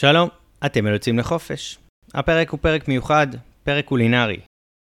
[0.00, 0.28] שלום,
[0.66, 1.78] אתם יוצאים לחופש.
[2.14, 3.26] הפרק הוא פרק מיוחד,
[3.64, 4.40] פרק קולינרי.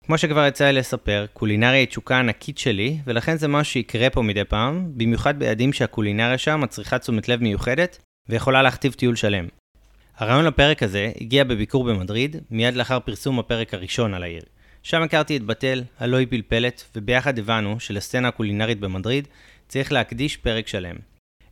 [0.05, 4.23] כמו שכבר יצא לי לספר, קולינריה היא תשוקה ענקית שלי, ולכן זה משהו שיקרה פה
[4.23, 7.99] מדי פעם, במיוחד ביעדים שהקולינריה שם מצריכה תשומת לב מיוחדת,
[8.29, 9.47] ויכולה להכתיב טיול שלם.
[10.17, 14.43] הרעיון לפרק הזה הגיע בביקור במדריד, מיד לאחר פרסום הפרק הראשון על העיר.
[14.83, 19.29] שם הכרתי את בתל, הלא היא פלפלת, וביחד הבנו שלסצנה הקולינרית במדריד
[19.69, 20.97] צריך להקדיש פרק שלם.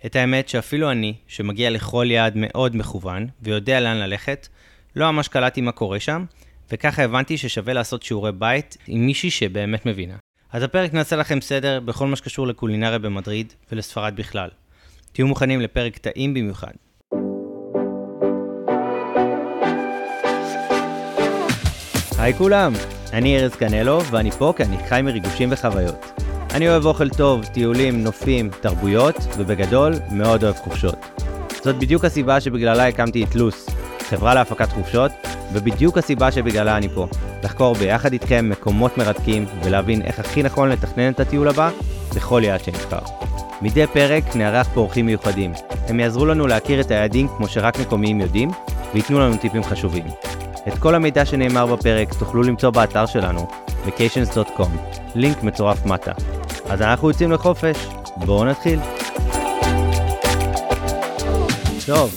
[0.07, 4.49] את האמת שאפילו אני, שמגיע לכל יעד מאוד מכוון, ויודע לאן ללכת,
[4.97, 6.25] לא ממש קלטתי מה קורה שם,
[6.73, 10.17] וככה הבנתי ששווה לעשות שיעורי בית עם מישהי שבאמת מבינה.
[10.53, 14.49] אז הפרק נעשה לכם סדר בכל מה שקשור לקולינריה במדריד ולספרד בכלל.
[15.13, 16.73] תהיו מוכנים לפרק טעים במיוחד.
[22.19, 22.73] היי כולם,
[23.13, 26.07] אני ארז קנלו ואני פה כי אני חי מריגושים וחוויות.
[26.57, 31.21] אני אוהב אוכל טוב, טיולים, נופים, תרבויות, ובגדול, מאוד אוהב חופשות.
[31.65, 33.69] זאת בדיוק הסיבה שבגללה הקמתי את לוס,
[34.09, 35.13] חברה להפקת חופשות,
[35.53, 37.07] ובדיוק הסיבה שבגללה אני פה.
[37.45, 41.71] לחקור ביחד איתכם מקומות מרתקים, ולהבין איך הכי נכון לתכנן את הטיול הבא,
[42.15, 42.99] בכל יעד שנבחר.
[43.63, 45.53] מדי פרק נארח פה אורחים מיוחדים.
[45.89, 48.51] הם יעזרו לנו להכיר את היעדים כמו שרק מקומיים יודעים,
[48.95, 50.05] וייתנו לנו טיפים חשובים.
[50.69, 53.49] את כל המידע שנאמר בפרק תוכלו למצוא באתר שלנו,
[53.87, 54.71] vacations.com,
[55.15, 56.13] לינק מצורף מטה.
[56.71, 58.79] אז אנחנו יוצאים לחופש, בואו נתחיל.
[61.87, 62.15] טוב,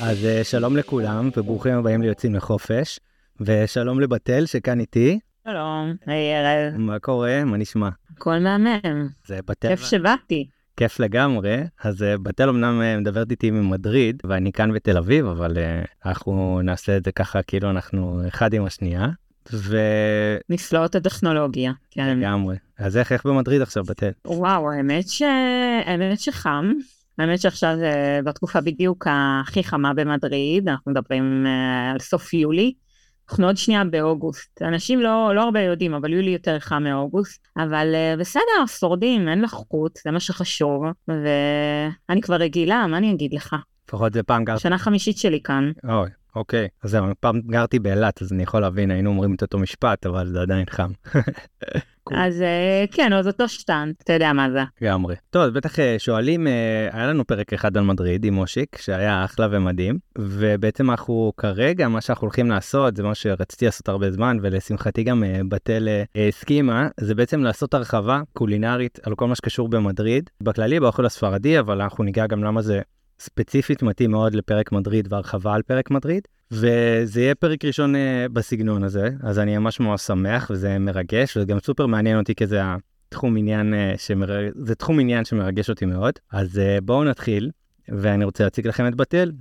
[0.00, 3.00] אז uh, שלום לכולם וברוכים הבאים ליוצאים לחופש,
[3.40, 5.18] ושלום לבתל שכאן איתי.
[5.48, 6.74] שלום, היי ארז.
[6.78, 7.44] מה קורה?
[7.44, 7.88] מה נשמע?
[8.16, 9.08] הכל מהמם.
[9.26, 9.68] זה בתל...
[9.68, 10.48] כיף שבאתי.
[10.76, 11.56] כיף לגמרי.
[11.82, 16.60] אז uh, בתל אמנם uh, מדברת איתי ממדריד, ואני כאן בתל אביב, אבל uh, אנחנו
[16.64, 19.06] נעשה את זה ככה כאילו אנחנו אחד עם השנייה.
[19.52, 19.76] ו...
[20.48, 22.18] נפלאות הטכנולוגיה, כן.
[22.18, 22.56] לגמרי.
[22.78, 24.10] אז איך, איך במדריד עכשיו, בתל?
[24.26, 25.22] וואו, האמת, ש...
[25.86, 26.72] האמת שחם.
[27.18, 32.74] האמת שעכשיו זה בתקופה בדיוק הכי חמה במדריד, אנחנו מדברים uh, על סוף יולי.
[33.30, 34.62] אנחנו עוד שנייה באוגוסט.
[34.62, 37.48] אנשים לא, לא הרבה יודעים, אבל יולי יותר חם מאוגוסט.
[37.56, 40.84] אבל uh, בסדר, שורדים, אין לחוץ, זה מה שחשוב.
[41.08, 43.56] ואני כבר רגילה, מה אני אגיד לך?
[43.88, 44.60] לפחות זה פעם גרתי.
[44.60, 45.72] שנה חמישית שלי כאן.
[45.84, 46.68] אוי, אוקיי.
[46.82, 50.26] אז זהו, פעם גרתי באילת, אז אני יכול להבין, היינו אומרים את אותו משפט, אבל
[50.26, 50.90] זה עדיין חם.
[52.14, 54.60] אז אה, כן, אז אותו שטנט, אתה יודע מה זה.
[54.80, 55.14] לגמרי.
[55.30, 59.48] טוב, בטח אה, שואלים, אה, היה לנו פרק אחד על מדריד עם מושיק, שהיה אחלה
[59.50, 65.02] ומדהים, ובעצם אנחנו כרגע, מה שאנחנו הולכים לעשות, זה מה שרציתי לעשות הרבה זמן, ולשמחתי
[65.02, 65.88] גם בתל
[66.28, 71.82] הסכימה, זה בעצם לעשות הרחבה קולינרית על כל מה שקשור במדריד, בכללי באוכל הספרדי, אבל
[71.82, 72.80] אנחנו ניגע גם למה זה
[73.20, 76.28] ספציפית מתאים מאוד לפרק מדריד והרחבה על פרק מדריד.
[76.50, 77.98] וזה יהיה פרק ראשון uh,
[78.32, 82.46] בסגנון הזה, אז אני ממש מאוד שמח וזה מרגש וזה גם סופר מעניין אותי כי
[82.46, 82.60] זה
[83.08, 84.28] התחום עניין, uh, שמר...
[84.54, 86.14] זה תחום עניין שמרגש אותי מאוד.
[86.32, 87.50] אז uh, בואו נתחיל,
[87.88, 89.32] ואני רוצה להציג לכם את בתל.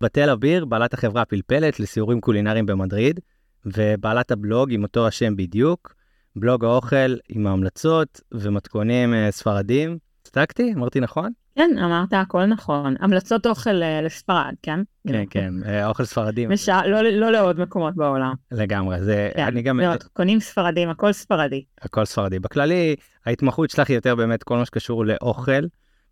[0.00, 3.20] בתל אביר, בעלת החברה פלפלת לסיורים קולינריים במדריד,
[3.66, 5.94] ובעלת הבלוג עם אותו השם בדיוק,
[6.36, 9.98] בלוג האוכל עם ההמלצות ומתכונים ספרדים.
[10.22, 10.72] צדקתי?
[10.74, 11.32] אמרתי נכון?
[11.54, 12.94] כן, אמרת הכל נכון.
[13.00, 14.80] המלצות אוכל uh, לספרד, כן?
[15.08, 16.46] כן, כן, uh, אוכל ספרדי.
[16.46, 16.86] משע...
[16.86, 18.34] לא, לא לעוד מקומות בעולם.
[18.52, 19.30] לגמרי, זה...
[19.36, 19.76] כן, אני גם...
[19.76, 21.64] מאוד, קונים ספרדים, הכל ספרדי.
[21.82, 22.38] הכל ספרדי.
[22.38, 22.96] בכללי,
[23.26, 25.62] ההתמחות שלך היא יותר באמת כל מה שקשור לאוכל,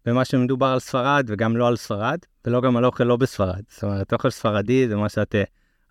[0.06, 3.62] ומה שמדובר על ספרד, וגם לא על ספרד, ולא גם על אוכל לא בספרד.
[3.68, 5.34] זאת אומרת, אוכל ספרדי זה מה שאת...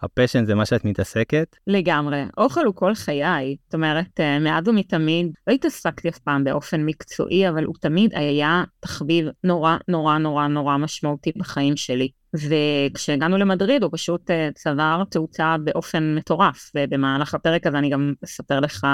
[0.01, 1.55] הפשן זה מה שאת מתעסקת?
[1.67, 2.23] לגמרי.
[2.37, 3.55] אוכל הוא כל חיי.
[3.65, 8.63] זאת אומרת, אה, מאז ומתמיד, לא התעסקתי אף פעם באופן מקצועי, אבל הוא תמיד היה
[8.79, 12.09] תחביב נורא נורא נורא נורא משמעותי בחיים שלי.
[12.33, 18.59] וכשהגענו למדריד הוא פשוט אה, צבר תאוצה באופן מטורף, ובמהלך הפרק הזה אני גם אספר
[18.59, 18.88] לך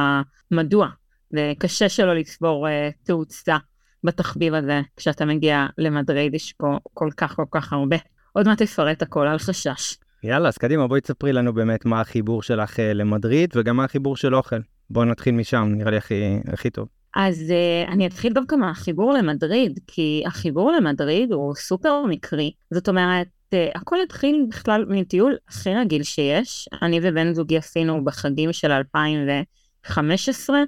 [0.51, 0.87] מדוע.
[1.33, 3.57] וקשה שלא לצבור אה, תאוצה
[4.03, 7.97] בתחביב הזה כשאתה מגיע למדריד, יש פה כל כך כל כך הרבה.
[8.33, 9.95] עוד מעט אפרט הכל, אל חשש.
[10.27, 14.15] יאללה, אז קדימה, בואי תספרי לנו באמת מה החיבור שלך אה, למדריד וגם מה החיבור
[14.15, 14.59] של אוכל.
[14.89, 16.87] בואו נתחיל משם, נראה לי הכי, הכי טוב.
[17.15, 22.51] אז uh, אני אתחיל דווקא מהחיבור למדריד, כי החיבור למדריד הוא סופר מקרי.
[22.73, 26.69] זאת אומרת, uh, הכל התחיל בכלל מטיול הכי רגיל שיש.
[26.81, 30.59] אני ובן זוגי עשינו בחגים של 2015,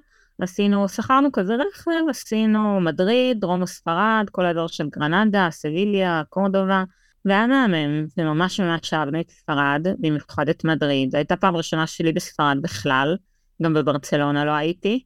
[0.41, 6.83] עשינו, שכרנו כזה רכב, עשינו מדריד, דרום הספרד, כל האזור של גרנדה, סביליה, קורדובה.
[7.27, 11.11] והיה מהמם, וממש ממש אהבנו את ספרד, במיוחד את מדריד.
[11.11, 13.17] זו הייתה פעם ראשונה שלי בספרד בכלל,
[13.63, 15.03] גם בברצלונה לא הייתי.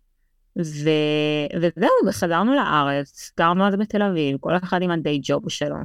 [0.57, 0.89] ו...
[1.55, 5.75] וזהו, וחזרנו לארץ, גרנו אז בתל אביב, כל אחד עם הדיי ג'וב שלו.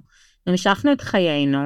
[0.46, 1.58] המשכנו את חיינו,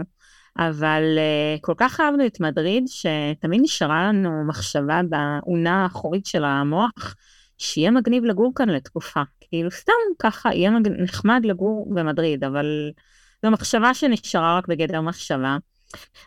[0.58, 7.14] אבל uh, כל כך אהבנו את מדריד, שתמיד נשארה לנו מחשבה באונה האחורית של המוח,
[7.58, 9.22] שיהיה מגניב לגור כאן לתקופה.
[9.40, 10.88] כאילו סתם ככה, יהיה מג...
[10.88, 12.90] נחמד לגור במדריד, אבל
[13.44, 15.56] זו מחשבה שנשארה רק בגדר מחשבה.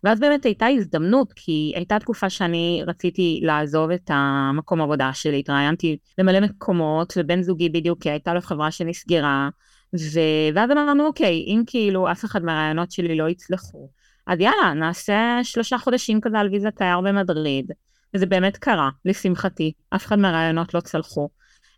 [0.04, 5.98] ואז באמת הייתה הזדמנות, כי הייתה תקופה שאני רציתי לעזוב את המקום עבודה שלי, התראיינתי
[6.18, 9.50] למלא מקומות, ובן זוגי בדיוק, הייתה לו חברה שנסגרה,
[9.96, 10.20] ו...
[10.56, 13.90] ואז אמרנו, אוקיי, אם כאילו אף אחד מהרעיונות שלי לא יצלחו,
[14.28, 17.72] אז יאללה, נעשה שלושה חודשים כזה על ויזת תייר במדריד.
[18.14, 21.30] וזה באמת קרה, לשמחתי, אף אחד מהרעיונות לא צלחו.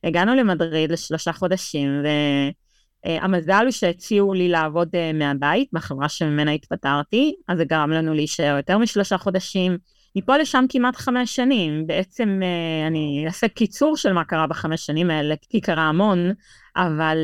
[0.04, 1.90] הגענו למדריד לשלושה חודשים,
[3.06, 8.56] והמזל הוא שהציעו לי לעבוד אה, מהבית, בחברה שממנה התפטרתי, אז זה גרם לנו להישאר
[8.58, 9.78] יותר משלושה חודשים.
[10.18, 15.10] מפה לשם כמעט חמש שנים, בעצם אה, אני אעשה קיצור של מה קרה בחמש שנים
[15.10, 16.32] האלה, כי קרה המון,
[16.76, 17.18] אבל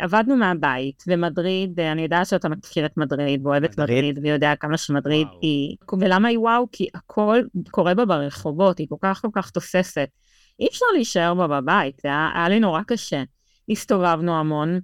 [0.00, 5.26] עבדנו מהבית, ומדריד, אני יודעת שאתה מכיר את מדריד, ואוהב את מדריד, ויודע כמה שמדריד
[5.26, 5.38] וואו.
[5.42, 5.76] היא...
[6.00, 6.66] ולמה היא וואו?
[6.72, 10.08] כי הכל קורה בה ברחובות, היא כל כך כל כך תוססת.
[10.60, 13.22] אי אפשר להישאר בה בבית, היה, היה לי נורא קשה.
[13.70, 14.80] הסתובבנו המון.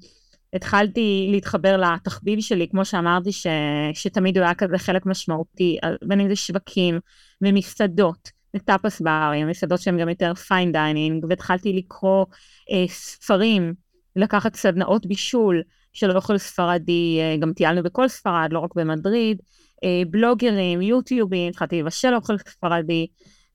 [0.55, 3.47] התחלתי להתחבר לתחביב שלי, כמו שאמרתי, ש,
[3.95, 7.01] שתמיד הוא היה כזה חלק משמעותי, בין אם זה שווקים
[7.43, 12.27] ומסעדות וטאפס ברים, מסעדות שהן גם יותר fine dining, והתחלתי לקרוא
[12.71, 13.75] אה, ספרים
[14.17, 15.63] לקחת סדנאות בישול
[15.93, 19.43] של אוכל ספרדי, אה, גם טיילנו בכל ספרד, לא רק במדריד,
[19.85, 23.07] אה, בלוגרים, יוטיובים, התחלתי לבשל אוכל ספרדי,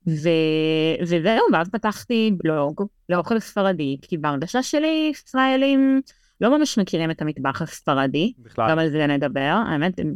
[0.08, 0.28] ו...
[1.02, 6.00] וזהו, ואז פתחתי בלוג לאוכל ספרדי, כי בהרגשה שלי ישראלים
[6.40, 8.70] לא ממש מכירים את המטבח הספרדי, בכלל.
[8.70, 10.14] גם על זה נדבר, האמת, הם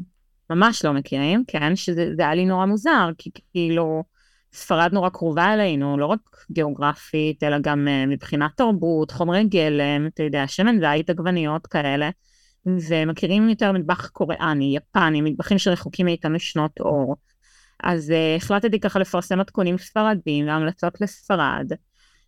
[0.51, 4.03] ממש לא מכירים, כן, שזה היה לי נורא מוזר, כי כאילו,
[4.55, 10.23] ספרד נורא קרובה אלינו, לא רק גיאוגרפית, אלא גם uh, מבחינת תרבות, חומרי גלם, אתה
[10.23, 12.11] יודע, שמן זית, עגבניות כאלה,
[12.67, 17.17] ומכירים יותר מטבח קוריאני, יפני, מטבחים שרחוקים מאיתנו שנות אור.
[17.83, 21.73] אז uh, החלטתי ככה לפרסם מתכונים ספרדים והמלצות לספרד,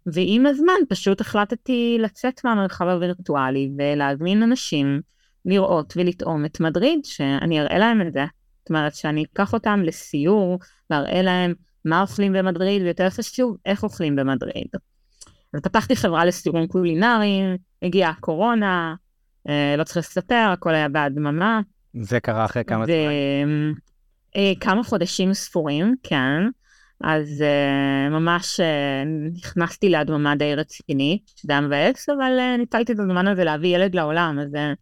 [0.06, 5.00] ועם הזמן פשוט החלטתי לצאת מהמרחב הווירטואלי ולהזמין אנשים
[5.44, 8.24] לראות ולטעום את מדריד, שאני אראה להם את זה.
[8.58, 10.58] זאת אומרת שאני אקח אותם לסיור
[10.90, 11.54] ואראה להם
[11.84, 14.68] מה אוכלים במדריד, ויותר חשוב, איך אוכלים במדריד.
[15.54, 18.94] אז פתחתי חברה לסיורים קולינריים, הגיעה הקורונה,
[19.48, 21.60] אה, לא צריך לספר, הכל היה בהדממה.
[22.00, 22.94] זה קרה אחרי כמה זמן?
[24.36, 26.42] אה, כמה חודשים ספורים, כן.
[27.00, 29.08] אז uh, ממש uh,
[29.38, 33.94] נכנסתי להדממה די רצינית, שזה היה מבאס, אבל uh, ניצלתי את הזמן הזה להביא ילד
[33.94, 34.76] לעולם, אז uh,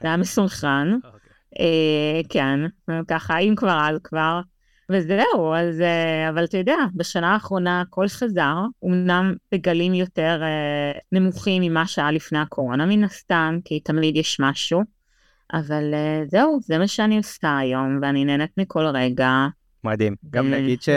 [0.00, 0.98] זה היה מסונכרן.
[1.04, 1.06] Okay.
[1.54, 2.60] Uh, כן,
[3.08, 4.40] ככה, אם כבר אז כבר.
[4.90, 11.62] וזהו, אז, אה, אבל אתה יודע, בשנה האחרונה הכל חזר, אמנם בגלים יותר אה, נמוכים
[11.62, 14.82] ממה שהיה לפני הקורונה מן הסתם, כי תמיד יש משהו,
[15.52, 19.46] אבל אה, זהו, זה מה שאני עושה היום, ואני נהנית מכל רגע.
[19.84, 20.88] מדהים, גם נגיד ש...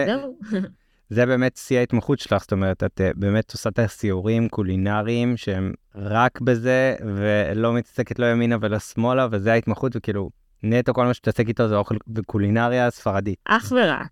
[1.10, 6.42] זה באמת שיא ההתמחות שלך, זאת אומרת, את באמת עושה את הסיורים קולינריים שהם רק
[6.42, 10.30] בזה, ולא מתעסקת לא ימינה ולא שמאלה, וזה ההתמחות, וכאילו,
[10.64, 13.40] נטו כל מה שתעסק איתו זה אוכל וקולינריה ספרדית.
[13.46, 14.10] אך ורק.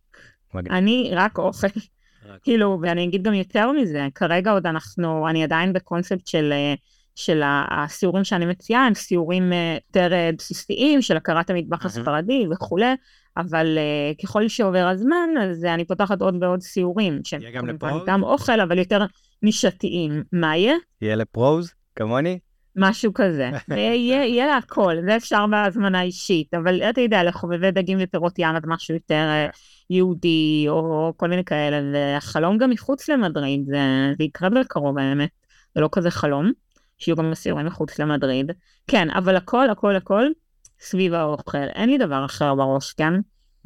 [0.56, 1.68] אני רק אוכל.
[2.44, 6.74] כאילו, ואני אגיד גם יותר מזה, כרגע עוד אנחנו, אני עדיין בקונספט של, אה,
[7.16, 12.86] של הסיורים שאני מציעה, הם סיורים אה, יותר אה, בסיסיים של הכרת המטבח הספרדי וכולי,
[13.38, 13.78] אבל
[14.24, 17.42] ככל שעובר הזמן, אז אני פותחת עוד ועוד סיורים, שהם
[18.08, 19.06] גם אוכל, אבל יותר
[19.44, 20.24] נישתיים.
[20.32, 20.76] מה יהיה?
[21.02, 22.40] יהיה לפרוז, כמוני?
[22.76, 23.50] משהו כזה.
[23.78, 28.62] יהיה לה הכל, זה אפשר בהזמנה אישית, אבל אתה יודע, לחובבי דגים ופירות ים אז
[28.66, 29.48] משהו יותר אה,
[29.90, 33.80] יהודי, או כל מיני כאלה, והחלום גם מחוץ למדריד, זה,
[34.18, 35.30] זה יקרה בקרוב האמת,
[35.76, 36.52] זה לא כזה חלום,
[36.98, 38.52] שיהיו גם סיורים מחוץ למדריד.
[38.88, 40.26] כן, אבל הכל, הכל, הכל
[40.82, 43.14] סביב האוכל, אין לי דבר אחר בראש, כן?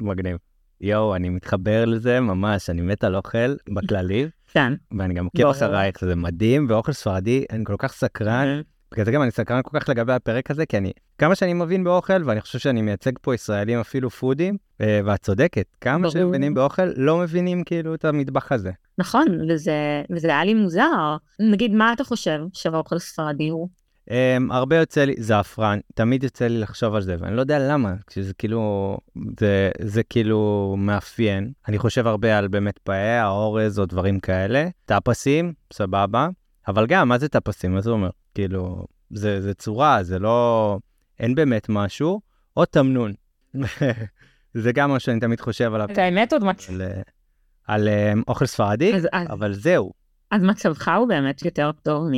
[0.00, 0.36] מגניב.
[0.80, 4.28] יואו, אני מתחבר לזה ממש, אני מת על אוכל בכללי.
[4.52, 4.72] כן.
[4.98, 8.60] ואני גם עוקב אחרייך, זה מדהים, ואוכל ספרדי, אני כל כך סקרן.
[8.92, 11.84] בגלל זה גם אני סקרן כל כך לגבי הפרק הזה, כי אני, כמה שאני מבין
[11.84, 16.54] באוכל, ואני חושב שאני מייצג פה ישראלים אפילו פודים, אה, ואת צודקת, כמה שהם מבינים
[16.54, 18.70] באוכל, לא מבינים כאילו את המטבח הזה.
[18.98, 21.16] נכון, וזה, וזה היה לי מוזר.
[21.40, 23.68] נגיד, מה אתה חושב שהאוכל הספרדי הוא?
[24.08, 24.12] Um,
[24.50, 28.34] הרבה יוצא לי, זעפרן, תמיד יוצא לי לחשוב על זה, ואני לא יודע למה, כשזה
[28.34, 28.96] כאילו,
[29.40, 31.52] זה, זה כאילו מאפיין.
[31.68, 34.68] אני חושב הרבה על באמת פאי, האורז או דברים כאלה.
[34.84, 36.28] טאפסים, סבבה,
[36.68, 37.74] אבל גם, מה זה טאפסים?
[37.74, 38.10] מה זה אומר?
[38.34, 40.78] כאילו, זה, זה צורה, זה לא...
[41.20, 42.20] אין באמת משהו,
[42.56, 43.12] או תמנון.
[44.54, 45.88] זה גם מה שאני תמיד חושב עליו.
[45.92, 46.72] את האמת עוד מצב.
[46.72, 46.82] על,
[47.66, 49.92] על um, אוכל ספרדי, אז, אבל אז, זהו.
[50.30, 52.12] אז מצבך הוא באמת יותר טוב מ...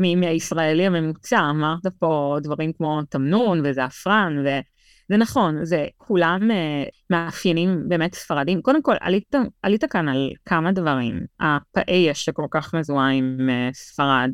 [0.00, 8.14] מהישראלי הממוצע, אמרת פה דברים כמו תמנון וזעפרן, וזה נכון, זה כולם uh, מאפיינים באמת
[8.14, 8.62] ספרדים.
[8.62, 11.20] קודם כל, עלית, עלית כאן על כמה דברים.
[11.40, 14.30] הפאיה שכל כך מזוהה עם uh, ספרד,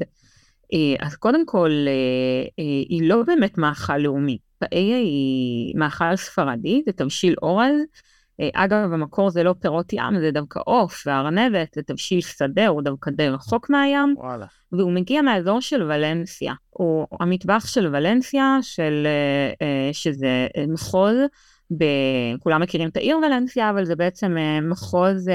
[0.72, 1.92] אה, אז קודם כל, אה,
[2.58, 4.38] אה, היא לא באמת מאכל לאומי.
[4.58, 7.76] פאיה היא מאכל ספרדי, זה תבשיל אורז.
[8.40, 12.82] אה, אגב, במקור זה לא פירות ים, זה דווקא עוף וארנבת, זה תבשיל שדה, הוא
[12.82, 14.14] דווקא די רחוק מהים.
[14.18, 14.46] וואלה.
[14.72, 16.54] והוא מגיע מהאזור של ולנסיה.
[16.70, 19.06] הוא המטבח של ולנסיה, של,
[19.62, 21.16] אה, שזה מחוז,
[21.78, 21.84] ב...
[22.40, 25.28] כולם מכירים את העיר ולנסיה, אבל זה בעצם מחוז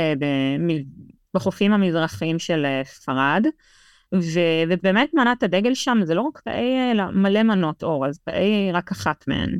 [1.33, 3.45] בחופים המזרחיים של ספרד.
[4.15, 4.39] ו,
[4.69, 8.91] ובאמת מנת הדגל שם זה לא רק תאי, אלא מלא מנות אור, אז תאי רק
[8.91, 9.57] אחת מהן.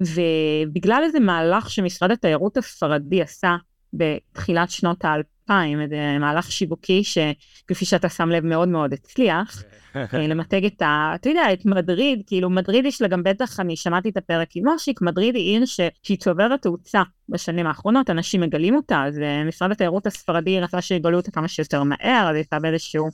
[0.00, 3.56] ובגלל איזה מהלך שמשרד התיירות הספרדי עשה
[3.92, 9.62] בתחילת שנות האלפיים, איזה מהלך שיווקי שכפי שאתה שם לב מאוד מאוד הצליח,
[9.96, 11.12] אה, למתג את ה...
[11.14, 14.68] אתה יודע, את מדריד, כאילו מדריד יש לה גם בטח, אני שמעתי את הפרק עם
[14.68, 19.70] מושיק, מדריד היא עיר שהיא צוברת תאוצה בשנים האחרונות, אנשים מגלים אותה, אז אה, משרד
[19.70, 23.08] התיירות הספרדי רצה שיגלו אותה כמה שיותר מהר, אז הייתה באיזשהו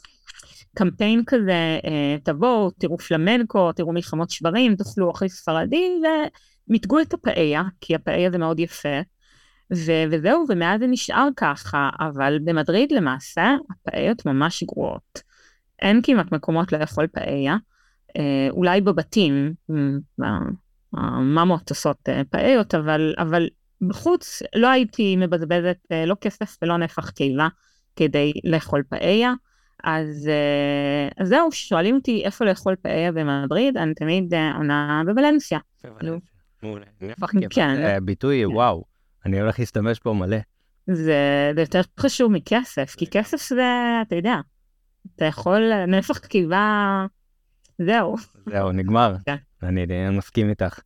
[0.74, 6.00] קמפיין כזה, אה, תבואו, תראו פלמנקו, תראו מלחמות שברים, תאכלו אוכל ספרדי,
[6.68, 9.00] ומיתגו את הפאיה, כי הפאיה זה מאוד יפה.
[9.72, 15.22] ו- וזהו, ומאז זה נשאר ככה, אבל במדריד למעשה הפאיות ממש גרועות.
[15.82, 17.56] אין כמעט מקומות לאכול פאיה,
[18.16, 19.54] אה, אולי בבתים,
[20.92, 23.48] הממות עושות אה, פאיות, אבל, אבל
[23.88, 27.48] בחוץ לא הייתי מבזבזת לא כסף ולא נפח קיבה
[27.96, 29.32] כדי לאכול פאיה.
[29.84, 35.58] אז, אה, אז זהו, שואלים אותי איפה לאכול פאיה במדריד, אני תמיד אה, עונה בוולנסיה.
[37.50, 38.04] כן.
[38.04, 38.54] ביטוי, כן.
[38.54, 38.84] וואו,
[39.26, 40.36] אני הולך להשתמש פה מלא.
[40.86, 43.64] זה יותר חשוב מכסף, כי כסף זה,
[44.06, 44.36] אתה יודע,
[45.16, 47.06] אתה יכול, נפח כתיבה,
[47.78, 48.16] זהו.
[48.50, 49.16] זהו, נגמר.
[49.26, 49.36] כן.
[49.62, 50.80] אני מסכים איתך.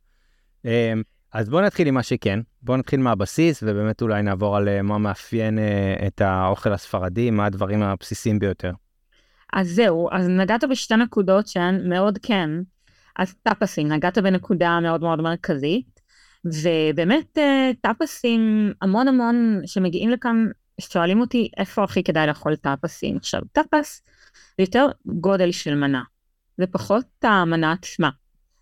[0.65, 1.01] אמ,
[1.33, 5.59] אז בואו נתחיל עם מה שכן, בואו נתחיל מהבסיס ובאמת אולי נעבור על מה מאפיין
[6.07, 8.71] את האוכל הספרדי, מה הדברים הבסיסיים ביותר.
[9.53, 12.49] אז זהו, אז נגעת בשתי נקודות שהן מאוד כן.
[13.19, 16.01] אז טאפסים, נגעת בנקודה מאוד מאוד מרכזית,
[16.45, 20.45] ובאמת אה, טאפסים, המון המון שמגיעים לכאן,
[20.81, 23.17] שואלים אותי איפה הכי כדאי לאכול טאפסים.
[23.17, 24.03] עכשיו, טאפס
[24.57, 26.03] זה יותר גודל של מנה,
[26.57, 28.09] זה פחות המנה עצמה.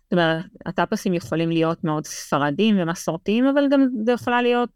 [0.04, 4.70] זאת אומרת, הטאפסים יכולים להיות מאוד ספרדים ומסורתיים, אבל גם זה יכולה להיות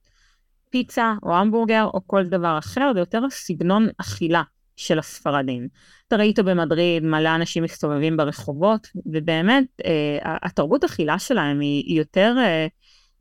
[0.71, 4.43] פיצה או המבורגר או כל דבר אחר, זה יותר סגנון אכילה
[4.77, 5.69] של הספרדים.
[6.09, 12.67] אתה ראית במדריד מלא אנשים מסתובבים ברחובות, ובאמת אה, התרבות אכילה שלהם היא, יותר אה,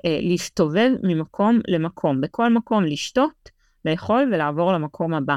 [0.05, 3.49] אה, להסתובב ממקום למקום, בכל מקום לשתות,
[3.85, 5.35] לאכול ולעבור למקום הבא.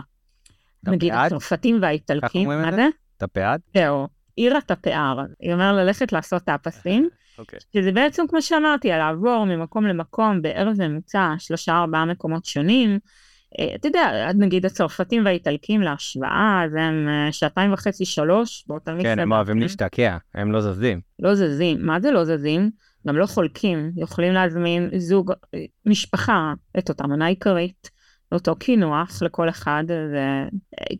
[0.87, 2.89] נגיד הצרפתים והאיטלקים, מה זה?
[3.17, 3.61] טפאד?
[3.75, 4.07] זהו,
[4.37, 7.39] עיר הטפאר, היא אומרת ללכת לעשות טאפסים, okay.
[7.39, 7.59] אוקיי.
[7.73, 12.99] שזה בעצם כמו שאמרתי, לעבור ממקום למקום בערב ממוצע, שלושה ארבעה מקומות שונים,
[13.75, 19.15] אתה יודע, נגיד הצרפתים והאיטלקים להשוואה, אז הם אה, שעתיים וחצי, שלוש, באותה מסעדה.
[19.15, 21.01] כן, הם אוהבים להשתקע, הם לא זזים.
[21.19, 22.71] לא זזים, מה זה לא זזים?
[23.07, 27.91] גם לא חולקים, יכולים להזמין זוג, אה, משפחה, את אותה מנה עיקרית,
[28.33, 30.49] אותו קינוח לכל אחד, זה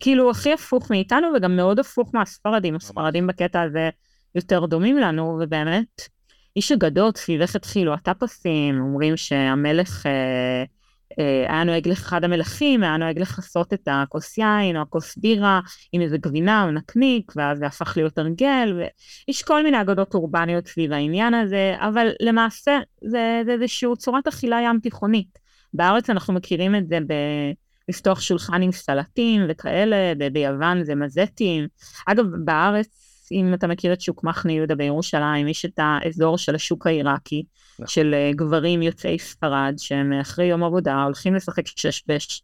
[0.01, 3.91] כאילו הכי הפוך מאיתנו וגם מאוד הפוך מהספרדים, הספרדים בקטע הזה
[4.35, 6.03] יותר דומים לנו, ובאמת,
[6.57, 10.07] איש אגדות סביב איך התחילו הטאפסים, אומרים שהמלך...
[10.07, 10.65] אה, אה,
[11.49, 15.61] היה נוהג לאחד המלכים, היה נוהג לכסות את הכוס יין או הכוס בירה
[15.93, 18.81] עם איזה גבינה או נקניק, ואז זה הפך להיות הרגל,
[19.29, 24.61] ויש כל מיני אגדות אורבניות סביב העניין הזה, אבל למעשה זה, זה איזושהי צורת אכילה
[24.65, 25.39] ים תיכונית.
[25.75, 27.13] בארץ אנחנו מכירים את זה ב...
[27.89, 31.67] לפתוח שולחן עם סלטים וכאלה, ביוון זה מזטים.
[32.07, 36.87] אגב, בארץ אם אתה מכיר את שוק מחנה יהודה בירושלים, יש את האזור של השוק
[36.87, 37.43] העיראקי,
[37.79, 37.87] נכון.
[37.87, 42.43] של אה, גברים יוצאי ספרד, שהם אחרי יום עבודה הולכים לשחק ששבש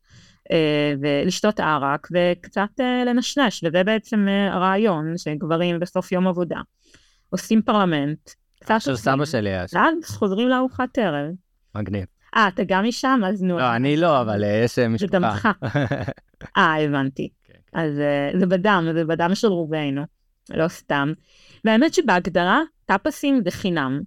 [0.52, 6.60] אה, ולשתות ערק וקצת אה, לנשנש, וזה בעצם הרעיון שגברים בסוף יום עבודה
[7.30, 8.30] עושים פרלמנט.
[8.78, 9.76] של סבא שלי היה שם.
[9.76, 11.30] ואז חוזרים לארוחת ערב.
[11.74, 12.04] מגניב.
[12.36, 13.20] אה, אתה גם משם?
[13.26, 13.58] אז נו.
[13.58, 15.06] לא, אני לא, אבל יש משפחה.
[15.06, 15.48] זה דמך.
[16.56, 17.28] אה, הבנתי.
[17.44, 17.80] כן, כן.
[17.80, 17.92] אז
[18.40, 20.02] זה בדם, זה בדם של רובנו.
[20.50, 21.12] לא סתם.
[21.64, 24.00] והאמת שבהגדרה, טאפסים זה חינם.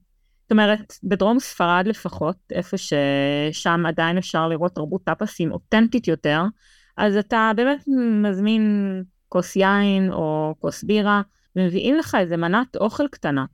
[0.46, 6.44] זאת אומרת, בדרום ספרד לפחות, איפה ששם עדיין אפשר לראות תרבות טאפסים אותנטית יותר,
[6.98, 7.86] אז אתה באמת
[8.22, 8.64] מזמין
[9.30, 11.22] כוס יין או כוס בירה,
[11.56, 13.46] ומביאים לך איזה מנת אוכל קטנה,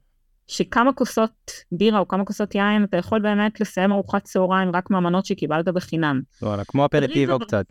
[0.48, 5.26] שכמה כוסות בירה או כמה כוסות יין, אתה יכול באמת לסיים ארוחת צהריים רק מהמנות
[5.26, 6.22] שקיבלת בחינם.
[6.42, 7.66] וואלה, כמו אפרטיבו קצת.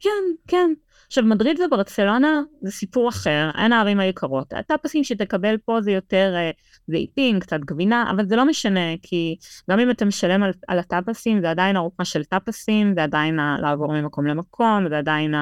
[0.00, 0.10] כן,
[0.46, 0.70] כן.
[1.08, 4.52] עכשיו, מדריד וברצלונה זה סיפור אחר, אין הערים היקרות.
[4.52, 6.50] הטאפסים שתקבל פה זה יותר אה,
[6.88, 9.36] זיתים, קצת גבינה, אבל זה לא משנה, כי
[9.70, 13.92] גם אם אתה משלם על, על הטאפסים, זה עדיין ארוחה של טאפסים, זה עדיין לעבור
[13.92, 15.34] ממקום למקום, זה עדיין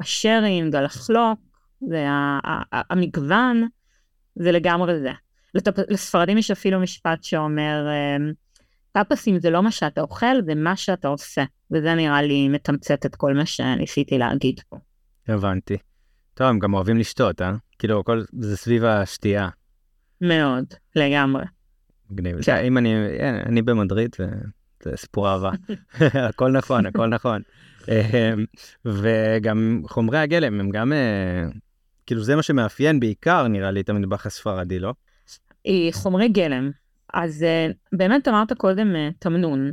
[0.00, 1.40] השארינג, הלחלוק,
[1.88, 2.06] זה
[2.72, 3.68] המגוון,
[4.36, 5.10] זה לגמרי זה.
[5.88, 7.86] לספרדים יש אפילו משפט שאומר,
[8.92, 11.44] טאפסים זה לא מה שאתה אוכל, זה מה שאתה עושה.
[11.70, 14.76] וזה נראה לי מתמצת את כל מה שניסיתי להגיד פה.
[15.30, 15.76] הבנתי.
[16.34, 17.52] טוב, הם גם אוהבים לשתות, אה?
[17.78, 19.48] כאילו, הכל זה סביב השתייה.
[20.20, 20.64] מאוד,
[20.96, 21.44] לגמרי.
[22.10, 22.42] מגניב.
[22.42, 22.64] כן.
[22.64, 22.94] אם אני,
[23.46, 24.16] אני במדריד,
[24.82, 25.50] זה סיפור אהבה.
[26.28, 27.42] הכל נכון, הכל נכון.
[27.88, 28.44] אמ,
[28.84, 31.48] וגם חומרי הגלם הם גם, אה,
[32.06, 34.94] כאילו זה מה שמאפיין בעיקר נראה לי את המטבח הספרדי, לא?
[35.92, 36.70] חומרי גלם.
[37.14, 39.72] אז אה, באמת אמרת קודם אה, תמנון,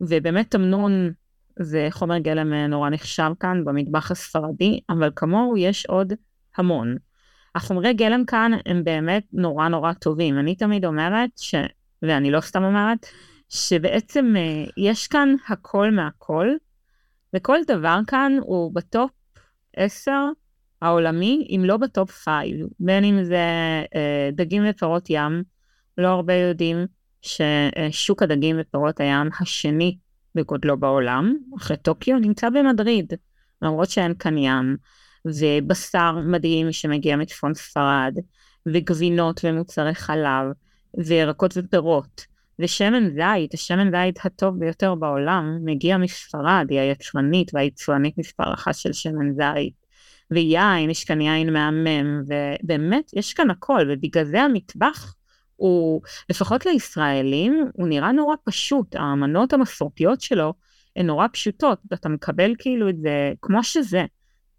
[0.00, 1.12] ובאמת תמנון
[1.58, 6.12] זה חומר גלם נורא נחשב כאן במטבח הספרדי, אבל כמוהו יש עוד
[6.56, 6.96] המון.
[7.54, 10.38] החומרי גלם כאן הם באמת נורא נורא טובים.
[10.38, 11.54] אני תמיד אומרת, ש...
[12.02, 13.06] ואני לא סתם אומרת,
[13.48, 14.34] שבעצם
[14.76, 16.48] יש כאן הכל מהכל,
[17.36, 19.10] וכל דבר כאן הוא ב top
[19.76, 20.12] 10
[20.82, 22.46] העולמי, אם לא ב top 5,
[22.80, 23.44] בין אם זה
[23.94, 25.42] אה, דגים ופירות ים,
[25.98, 26.86] לא הרבה יודעים
[27.22, 29.96] ששוק הדגים ופירות הים השני
[30.34, 33.12] בגודלו בעולם, אחרי טוקיו, נמצא במדריד,
[33.62, 34.76] למרות שאין כאן ים,
[35.24, 38.14] ובשר מדהים שמגיע מצפון ספרד,
[38.66, 40.46] וגבינות ומוצרי חלב,
[40.98, 42.26] וירקות ופירות.
[42.58, 48.92] ושמן זית, השמן זית הטוב ביותר בעולם, מגיע מספרד, היא היצרנית והיצואנית מספר אחת של
[48.92, 49.74] שמן זית.
[50.30, 55.14] ויין, יש כאן יין מהמם, ובאמת יש כאן הכל, ובגלל זה המטבח
[55.60, 56.00] הוא,
[56.30, 60.54] לפחות לישראלים, הוא נראה נורא פשוט, האמנות המסורתיות שלו
[60.96, 64.04] הן נורא פשוטות, אתה מקבל כאילו את זה כמו שזה,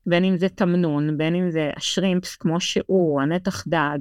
[0.06, 4.00] בין אם זה תמנון, בין אם זה השרימפס כמו שהוא, הנתח דג,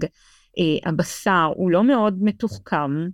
[0.58, 3.08] אה, הבשר, הוא לא מאוד מתוחכם,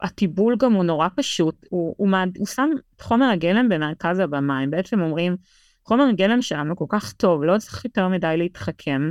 [0.00, 4.58] הטיבול גם הוא נורא פשוט, הוא, הוא, הוא, הוא שם את חומר הגלם במרכז הבמה,
[4.58, 5.36] הם בעצם אומרים,
[5.84, 9.10] חומר הגלם שלנו כל כך טוב, לא צריך יותר מדי להתחכם.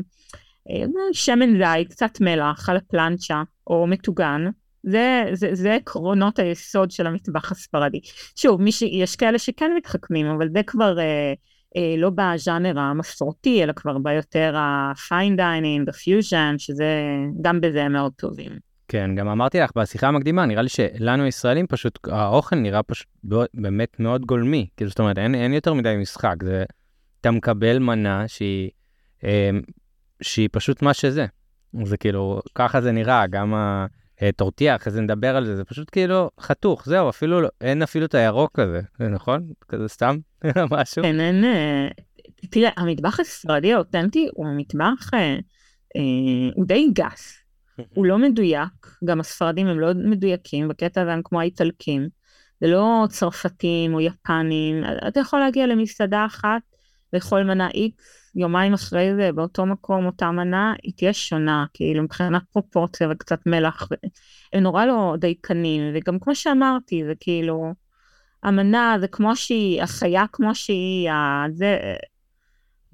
[0.70, 4.46] אה, שמן זית, קצת מלח על הפלנצ'ה, או מטוגן,
[4.84, 8.00] זה, זה, זה עקרונות היסוד של המטבח הספרדי.
[8.36, 8.82] שוב, ש...
[8.82, 11.34] יש כאלה שכן מתחכמים, אבל זה כבר אה,
[11.78, 16.22] אה, לא בז'אנר המסורתי, אלא כבר ביותר ה-fine dining, the
[16.58, 16.86] שזה,
[17.42, 18.52] גם בזה הם מאוד טובים.
[18.88, 23.08] כן, גם אמרתי לך בשיחה המקדימה, נראה לי שלנו הישראלים פשוט, האוכל נראה פשוט
[23.54, 24.68] באמת מאוד גולמי.
[24.78, 26.64] כאילו, זאת אומרת, אין, אין יותר מדי משחק, זה,
[27.22, 28.70] אתה מקבל מנה שהיא,
[29.24, 29.50] אה,
[30.22, 31.26] שהיא פשוט מה שזה.
[31.84, 33.54] זה כאילו, ככה זה נראה, גם
[34.22, 38.06] הטורטיה, אחרי זה נדבר על זה, זה פשוט כאילו חתוך, זהו, אפילו, לא, אין אפילו
[38.06, 39.52] את הירוק הזה, זה נכון?
[39.68, 40.18] כזה סתם
[40.72, 41.04] משהו?
[41.04, 41.88] כן, אין, אה,
[42.50, 45.20] תראה, המטבח הספרדי האותנטי הוא מטבח, אה,
[45.96, 47.38] אה, הוא די גס.
[47.96, 52.10] הוא לא מדויק, גם הספרדים הם לא מדויקים, בקטע הזה הם כמו האיטלקים.
[52.62, 56.62] זה לא צרפתים או יפנים, אתה יכול להגיע למסעדה אחת
[57.14, 62.44] לכל מנה איקס, יומיים אחרי זה באותו מקום אותה מנה, היא תהיה שונה, כאילו מבחינת
[62.52, 63.90] פרופורציה וקצת מלח,
[64.54, 67.74] הם נורא לא דייקנים, וגם כמו שאמרתי, זה כאילו,
[68.44, 71.10] המנה זה כמו שהיא, החיה כמו שהיא,
[71.52, 71.78] זה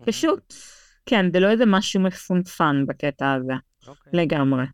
[0.05, 0.53] פשוט,
[1.05, 3.87] כן, זה לא איזה משהו מפונפן בקטע הזה, okay.
[3.87, 4.11] אוקיי.
[4.13, 4.65] לגמרי.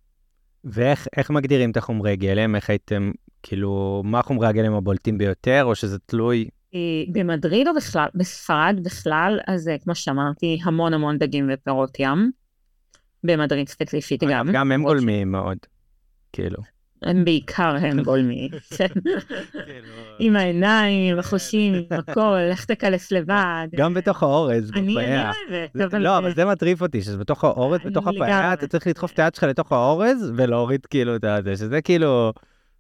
[0.64, 2.56] ואיך מגדירים את החומרי גלם?
[2.56, 3.12] איך הייתם,
[3.44, 6.50] כאילו, מה חומרי הגלם הבולטים ביותר, או שזה תלוי?
[6.76, 6.80] אה,
[7.12, 12.32] במדריד או בכלל, בספרד בכלל, אז אה, כמו שאמרתי, המון המון דגים ופירות ים.
[13.24, 14.48] במדריד ספציפית גם.
[14.54, 15.58] גם הם גולמיים מאוד,
[16.34, 16.58] כאילו.
[17.02, 18.50] הם בעיקר הם גולמיים.
[20.20, 23.68] עם העיניים, החושים, הכל, לך תקלס לבד.
[23.76, 25.32] גם בתוך האורז, בפיה.
[26.00, 29.36] לא, אבל זה מטריף אותי, שזה בתוך האורז, בתוך הפיה, אתה צריך לדחוף את היד
[29.36, 32.34] שלך לתוך האורז ולהוריד כאילו את זה, שזה כאילו,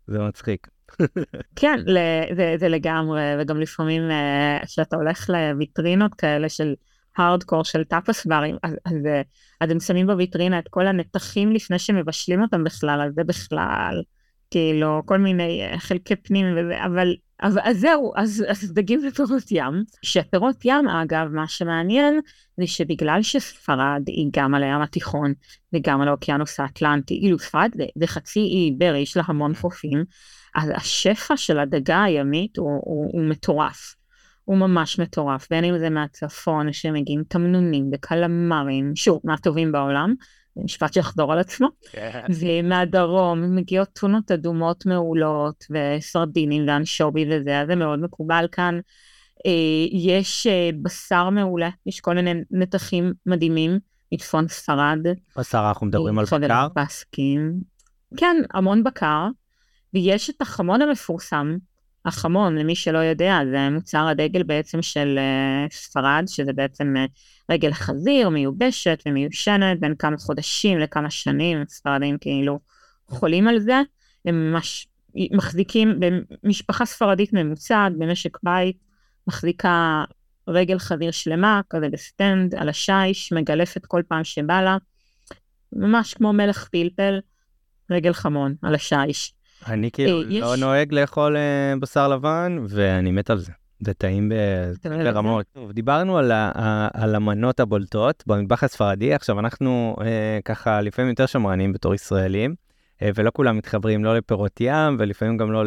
[0.07, 0.67] זה מצחיק.
[1.55, 1.79] כן,
[2.59, 4.01] זה לגמרי, וגם לפעמים
[4.65, 6.73] כשאתה הולך לויטרינות כאלה של
[7.17, 8.95] הארדקור של טאפס ברים, אז, אז,
[9.61, 14.01] אז הם שמים בוויטרינה את כל הנתחים לפני שמבשלים אותם בכלל, אז זה בכלל,
[14.51, 19.43] כאילו, כל מיני אה, חלקי פנים וזה, אבל, אבל אז זהו, אז, אז דגים ופירות
[19.51, 22.19] ים, שפירות ים אגב, מה שמעניין
[22.57, 25.33] זה שבגלל שספרד היא גם על הים התיכון
[25.73, 30.03] וגם על האוקיינוס האטלנטי, אילו ספרד זה, זה חצי אי איברי, יש לה המון חופים,
[30.55, 33.95] השפע של הדגה הימית הוא, הוא, הוא מטורף.
[34.45, 40.13] הוא ממש מטורף, בין אם זה מהצפון שמגיעים תמנונים וקלמרים, שוב, מהטובים בעולם,
[40.55, 42.25] זה משפט שיחזור על עצמו, כן.
[42.29, 48.79] ומהדרום מגיעות טונות אדומות מעולות וסרדינים ואנשובי וזה, אז זה מאוד מקובל כאן.
[49.45, 49.51] אה,
[49.91, 53.79] יש אה, בשר מעולה, יש כל מיני נתחים מדהימים
[54.11, 54.99] מצפון ספרד.
[55.37, 56.37] בשר, אנחנו מדברים על בקר?
[58.17, 59.27] כן, המון בקר,
[59.93, 61.57] ויש את החמון המפורסם,
[62.05, 67.09] החמון, למי שלא יודע, זה מוצר הדגל בעצם של אה, ספרד, שזה בעצם אה,
[67.51, 72.59] רגל חזיר מיובשת ומיושנת בין כמה חודשים לכמה שנים, ספרדים כאילו
[73.07, 73.81] חולים על זה,
[74.25, 74.87] הם ממש
[75.31, 78.77] מחזיקים במשפחה ספרדית ממוצעת במשק בית,
[79.27, 80.03] מחזיקה
[80.47, 84.77] רגל חזיר שלמה, כזה ב stand, על השיש, מגלפת כל פעם שבא לה,
[85.73, 87.19] ממש כמו מלך פלפל,
[87.91, 89.33] רגל חמון על השיש.
[89.67, 93.51] אני כאילו אה, לא נוהג לאכול אה, בשר לבן, ואני מת על זה.
[93.79, 94.31] זה טעים
[95.03, 95.45] ברמות.
[95.73, 96.31] דיברנו על,
[96.93, 102.55] על המנות הבולטות במטבח הספרדי, עכשיו אנחנו אה, ככה לפעמים יותר שמרנים בתור ישראלים,
[103.01, 105.63] אה, ולא כולם מתחברים לא לפירות ים, ולפעמים גם לא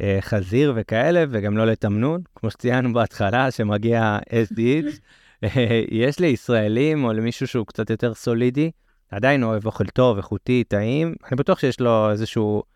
[0.00, 5.00] לחזיר וכאלה, וגם לא לתמנון, כמו שציינו בהתחלה, שמגיע SDs.
[5.44, 8.70] אה, יש לישראלים או למישהו שהוא קצת יותר סולידי,
[9.10, 12.62] עדיין אוהב אוכל טוב, איכותי, טעים, אני בטוח שיש לו איזשהו,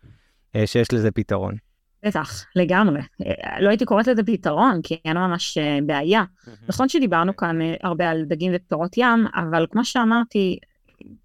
[0.65, 1.55] שיש לזה פתרון.
[2.05, 3.01] בטח, לגמרי.
[3.59, 6.23] לא הייתי קוראת לזה פתרון, כי אין ממש אה, בעיה.
[6.67, 10.59] נכון שדיברנו כאן אה, הרבה על דגים ופירות ים, אבל כמו שאמרתי,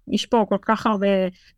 [0.07, 1.07] יש פה כל כך הרבה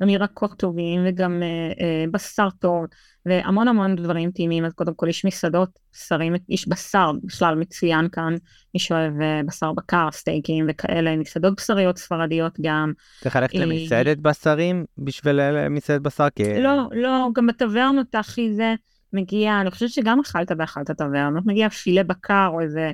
[0.01, 1.47] גם ירקות טובים וגם אה,
[1.86, 2.86] אה, בשר טוב
[3.30, 5.70] והמון המון דברים טעימים אז קודם כל יש מסעדות
[6.08, 8.36] שרים יש בשר בכלל מצוין כאן
[8.74, 12.94] מי שאוהב אה, בשר בקר סטייקים וכאלה מסעדות בשריות ספרדיות גם.
[13.22, 16.28] צריך ללכת אה, למסעדת בשרים בשביל מסעדת בשר?
[16.36, 16.62] כי...
[16.62, 18.76] לא לא גם בטברנות אחי זה
[19.13, 22.92] מגיע אני חושבת שגם אכלת באחת הטברנות מגיע פילה בקר או איזה.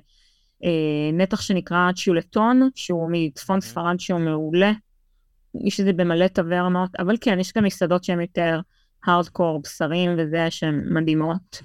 [0.64, 4.72] אה, נתח שנקרא צ'ולטון שהוא מצפון ספרד שהוא מעולה
[5.64, 8.60] יש את זה במלא טברנות, אבל כן, יש גם מסעדות שהן יותר
[9.06, 11.62] הארדקור, בשרים וזה, שהן מדהימות.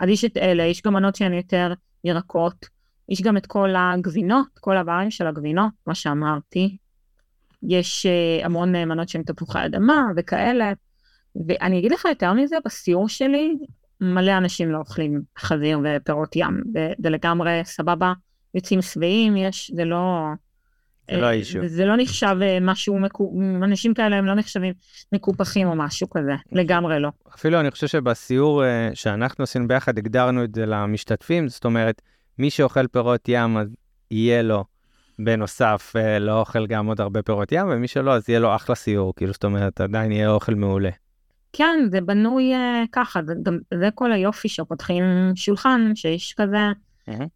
[0.00, 1.72] אז יש את אלה, יש גם מנות שהן יותר
[2.04, 2.66] ירקות,
[3.08, 6.76] יש גם את כל הגבינות, כל הברים של הגבינות, כמו שאמרתי.
[7.62, 10.72] יש uh, המון מנות שהן תפוחי אדמה וכאלה.
[11.48, 13.56] ואני אגיד לך יותר מזה, בסיור שלי,
[14.00, 16.62] מלא אנשים לא אוכלים חזיר ופירות ים,
[17.02, 18.12] זה לגמרי סבבה,
[18.54, 20.28] יוצאים שבעים, יש, זה לא...
[21.10, 21.58] זה לא האישו.
[21.66, 22.98] זה לא נחשב אה, משהו,
[23.62, 24.74] אנשים כאלה הם לא נחשבים
[25.12, 27.08] מקופחים או משהו כזה, לגמרי לא.
[27.34, 32.02] אפילו אני חושב שבסיור אה, שאנחנו עשינו ביחד, הגדרנו את זה למשתתפים, זאת אומרת,
[32.38, 33.68] מי שאוכל פירות ים, אז
[34.10, 34.64] יהיה לו
[35.18, 38.74] בנוסף אה, לא אוכל גם עוד הרבה פירות ים, ומי שלא, אז יהיה לו אחלה
[38.74, 40.90] סיור, כאילו, זאת אומרת, עדיין יהיה אוכל מעולה.
[41.52, 42.52] כן, זה בנוי
[42.92, 43.34] ככה, זה,
[43.74, 46.58] זה כל היופי שפותחים שולחן, שיש כזה.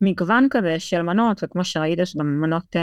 [0.01, 2.77] מגוון כזה של מנות, וכמו שראית, יש גם מנות...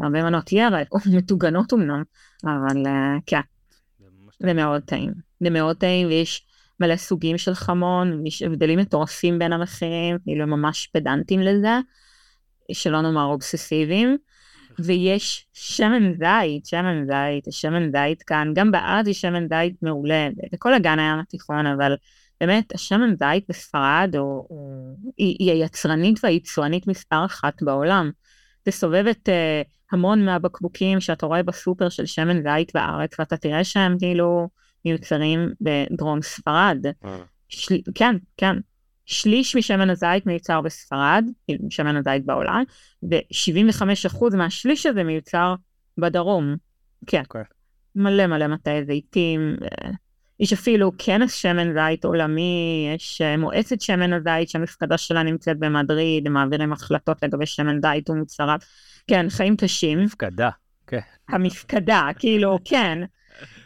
[0.00, 2.02] הרבה מנות ירק, או מטוגנות אמנם,
[2.44, 3.40] אבל uh, כן,
[4.42, 5.12] זה מאוד טעים.
[5.40, 6.46] זה מאוד טעים, ויש
[6.80, 11.78] מלא סוגים של חמון, ויש הבדלים מטורפים בין המחירים, כאילו ממש פדנטים לזה,
[12.72, 14.16] שלא נאמר אובססיביים.
[14.84, 20.74] ויש שמן זית, שמן זית, שמן זית כאן, גם בארץ יש שמן זית מעולה, בכל
[20.74, 21.96] הגן הים התיכון, אבל
[22.40, 28.10] באמת השמן זית בספרד הוא, הוא, היא, היא היצרנית והיצואנית מספר אחת בעולם.
[28.62, 33.96] תסובב את uh, המון מהבקבוקים שאתה רואה בסופר של שמן זית בארץ, ואתה תראה שהם
[33.98, 34.48] כאילו
[34.84, 36.86] מיוצרים בדרום ספרד.
[37.04, 37.18] אה.
[37.48, 37.74] של...
[37.94, 38.56] כן, כן.
[39.06, 42.62] שליש משמן הזית מיוצר בספרד, כאילו, שמן הזית בעולם,
[43.10, 45.54] ו-75% מהשליש הזה מיוצר
[45.98, 46.56] בדרום.
[47.06, 47.20] כן.
[47.20, 47.24] Okay.
[47.24, 47.42] אוקיי.
[47.96, 49.56] מלא מלא מטעי זיתים.
[50.42, 56.26] יש אפילו כנס שמן זית עולמי, יש אה, מועצת שמן הזית שהמפקדה שלה נמצאת במדריד,
[56.26, 58.58] הם מעבירים החלטות לגבי שמן זית ומוצריו.
[59.06, 60.04] כן, חיים קשים.
[60.04, 60.50] מפקדה,
[60.86, 60.98] כן.
[61.28, 62.98] המפקדה, כאילו, כן.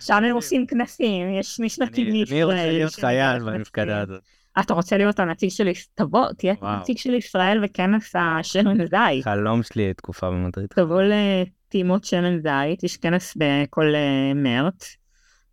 [0.00, 2.50] שם הם עושים כנסים, יש משנתים מישראל.
[2.50, 4.22] אני רוצה להיות חייל במפקדה הזאת.
[4.60, 5.92] אתה רוצה להיות הנציג של ישראל?
[5.94, 9.24] תבוא, תהיה נציג של ישראל וכנס השמן זית.
[9.24, 10.66] חלום שלי תקופה במדריד.
[10.66, 14.96] תבוא לטעימות שמן זית, יש כנס בכל אה, מרץ,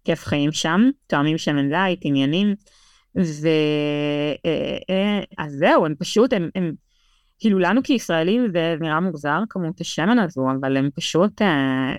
[0.06, 2.56] כיף חיים שם, תואמים שמן זית, עניינים.
[3.16, 3.48] ואז
[4.46, 6.74] אה, אה, זהו, הם פשוט, הם, הם
[7.40, 11.96] כאילו לנו כישראלים זה נראה מוזר כמות השמן הזו, אבל הם פשוט אה,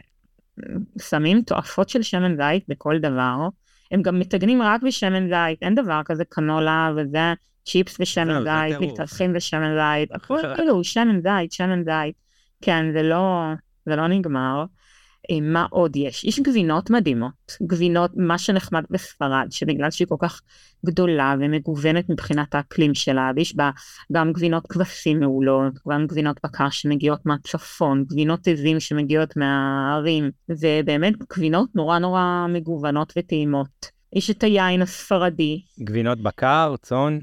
[1.00, 3.48] שמים תועפות של שמן זית בכל דבר.
[3.90, 9.32] הם גם מתגנים רק בשמן זית, אין דבר כזה קנולה וזה צ'יפס ושמן זית, מתארחים
[9.32, 12.14] בשמן זית, הכל כאילו שמן זית, שמן זית.
[12.62, 13.42] כן, זה לא,
[13.86, 14.64] זה לא נגמר.
[15.30, 16.24] אה, מה עוד יש?
[16.24, 20.40] יש גבינות מדהימות, גבינות, מה שנחמד בספרד, שבגלל שהיא כל כך
[20.86, 23.70] גדולה ומגוונת מבחינת האקלים שלה, ויש בה
[24.12, 31.14] גם גבינות כבשים מעולות, גם גבינות בקר שמגיעות מהצפון, גבינות עזים שמגיעות מהערים, זה באמת
[31.36, 33.94] גבינות נורא נורא מגוונות וטעימות.
[34.14, 35.62] יש את היין הספרדי.
[35.80, 37.18] גבינות בקר, צאן?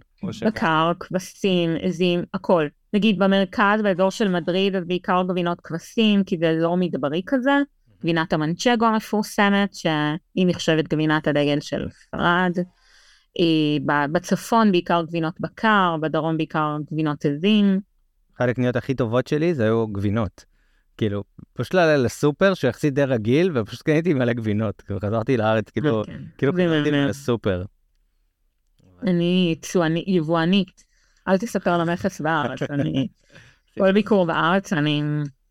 [0.45, 2.67] בקר, כבשים, עזים, הכל.
[2.93, 7.51] נגיד במרכז, באזור של מדריד, אז בעיקר גבינות כבשים, כי זה אזור מדברי כזה.
[8.01, 12.51] גבינת המנצ'גו המפורסמת, שהיא נחשבת גבינת הדגל של ספרד.
[14.11, 17.79] בצפון בעיקר גבינות בקר, בדרום בעיקר גבינות עזים.
[18.37, 20.45] אחת הקניות הכי טובות שלי זה היו גבינות.
[20.97, 24.81] כאילו, פשוט לעלה לסופר שהוא יחסית די רגיל, ופשוט קניתי מלא גבינות.
[24.81, 26.21] כאילו, חזרתי לארץ, כאילו, כן.
[26.37, 26.91] כאילו קניתי.
[26.91, 27.63] לסופר.
[29.03, 30.83] אני יצואני- יבואנית.
[31.27, 33.07] אל תספר על המכס בארץ, אני...
[33.79, 35.03] כל ביקור בארץ אני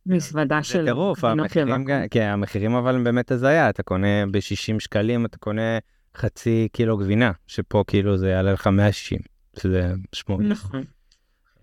[0.07, 1.85] מזוודה זה של טירוף, גבינות המחירים.
[1.85, 4.41] גם- כן, המחירים אבל הם באמת הזיה, אתה קונה ב-60
[4.81, 5.79] שקלים, אתה קונה
[6.17, 9.19] חצי קילו גבינה, שפה כאילו זה יעלה לך 160,
[9.59, 10.41] שזה משמעות.
[10.41, 10.83] נכון.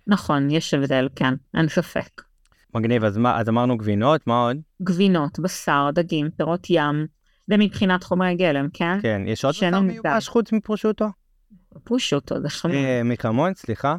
[0.07, 2.21] נכון, יש הבדל, כן, אין ספק.
[2.75, 4.57] מגניב, אז מה, אז אמרנו גבינות, מה עוד?
[4.83, 7.07] גבינות, בשר, דגים, פירות ים,
[7.49, 8.99] ומבחינת חומרי גלם, כן?
[9.01, 9.79] כן, יש עוד בשר.
[9.79, 11.05] מיובש חוץ מפרושוטו?
[11.83, 12.75] פושוטו, זה חמור.
[12.75, 13.95] אה, מחמון, סליחה.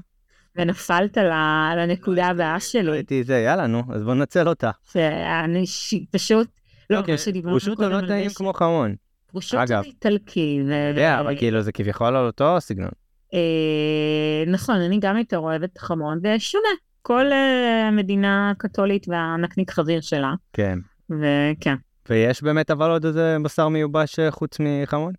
[0.59, 4.71] ונפלת ל- לנקודה הבאה שלי, ראיתי זה, יאללה, נו, אז בוא ננצל אותה.
[4.93, 6.49] שאני ש- פשוט,
[6.91, 8.95] לא, כן, מה שדיברנו פרושוטו קודם לא על טעים זה כמו חמון.
[9.27, 9.83] פרושוטו אגב.
[9.83, 10.61] זה איטלקי.
[10.67, 12.91] אתה יודע, אבל כאילו זה כביכול על אותו סגנון.
[13.35, 13.39] אה,
[14.47, 16.69] נכון, אני גם יותר אוהבת חמון, זה שונה.
[17.03, 20.79] כל אה, המדינה הקתולית והנקניק חזיר שלה, כן.
[21.11, 21.75] וכן.
[22.09, 25.13] ויש באמת אבל עוד איזה בשר מיובש אה, חוץ מחמון?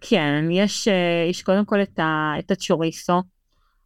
[0.00, 0.94] כן, יש, אה,
[1.30, 3.22] יש קודם כל את, ה, את הצ'וריסו,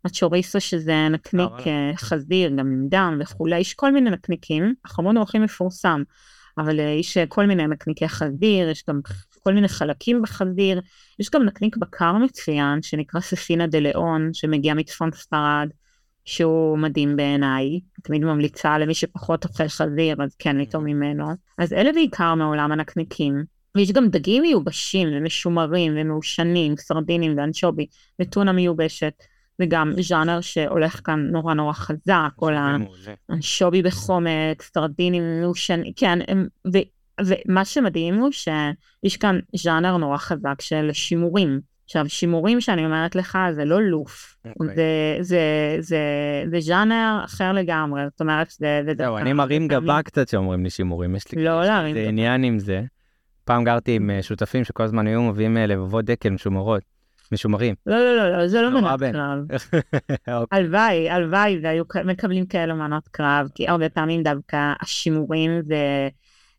[0.04, 5.22] הצ'וריסו שזה נקניק אה, חזיר, גם עם דם וכולי, יש כל מיני נקניקים, החמון הוא
[5.22, 6.02] הכי מפורסם,
[6.58, 9.00] אבל אה, יש כל מיני נקניקי חזיר, יש גם
[9.42, 10.80] כל מיני חלקים בחזיר,
[11.18, 15.68] יש גם נקניק בקר מצוין שנקרא ספינה דה לאון, שמגיע מצפון ספרד,
[16.24, 21.26] שהוא מדהים בעיניי, תמיד ממליצה למי שפחות אוכל חזיר, אז כן לטעום ממנו.
[21.58, 23.44] אז אלה בעיקר מעולם הנקניקים.
[23.76, 27.86] ויש גם דגים מיובשים ומשומרים ומעושנים, סרדינים ואנשובי,
[28.20, 29.12] וטונה מיובשת.
[29.60, 33.14] זה גם ז'אנר שהולך כאן נורא נורא חזק, כל מעולה.
[33.28, 36.78] האנשובי בחומץ, סרדינים מעושנים, כן, הם, ו,
[37.26, 41.60] ומה שמדהים הוא שיש כאן ז'אנר נורא חזק של שימורים.
[41.84, 44.74] עכשיו, שימורים שאני אומרת לך זה לא לוף, אוקיי.
[44.74, 45.98] זה, זה, זה,
[46.50, 50.70] זה ז'אנר אחר לגמרי, זאת אומרת, זה, זה זהו, אני מרים גבה קצת שאומרים לי
[50.70, 52.08] שימורים, יש לי לא להרים גבה.
[52.08, 52.82] עניין עם זה.
[53.44, 56.82] פעם גרתי עם אה, שותפים שכל הזמן היו מביאים אה, לבבות דקל משומרות,
[57.32, 57.74] משומרים.
[57.86, 59.00] לא, לא, לא, לא, זה לא מנת.
[59.12, 59.38] קרב.
[60.36, 60.58] אוקיי.
[60.58, 66.08] הלוואי, הלוואי, והיו מקבלים כאלה מנות קרב, כי הרבה פעמים דווקא השימורים זה,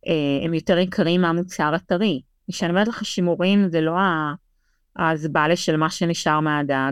[0.08, 2.22] אה, הם יותר יקרים מהמוצר הטרי.
[2.52, 4.34] כשאני אומרת לך שימורים זה לא ה-
[5.00, 6.92] הזבלה של מה שנשאר מהדג,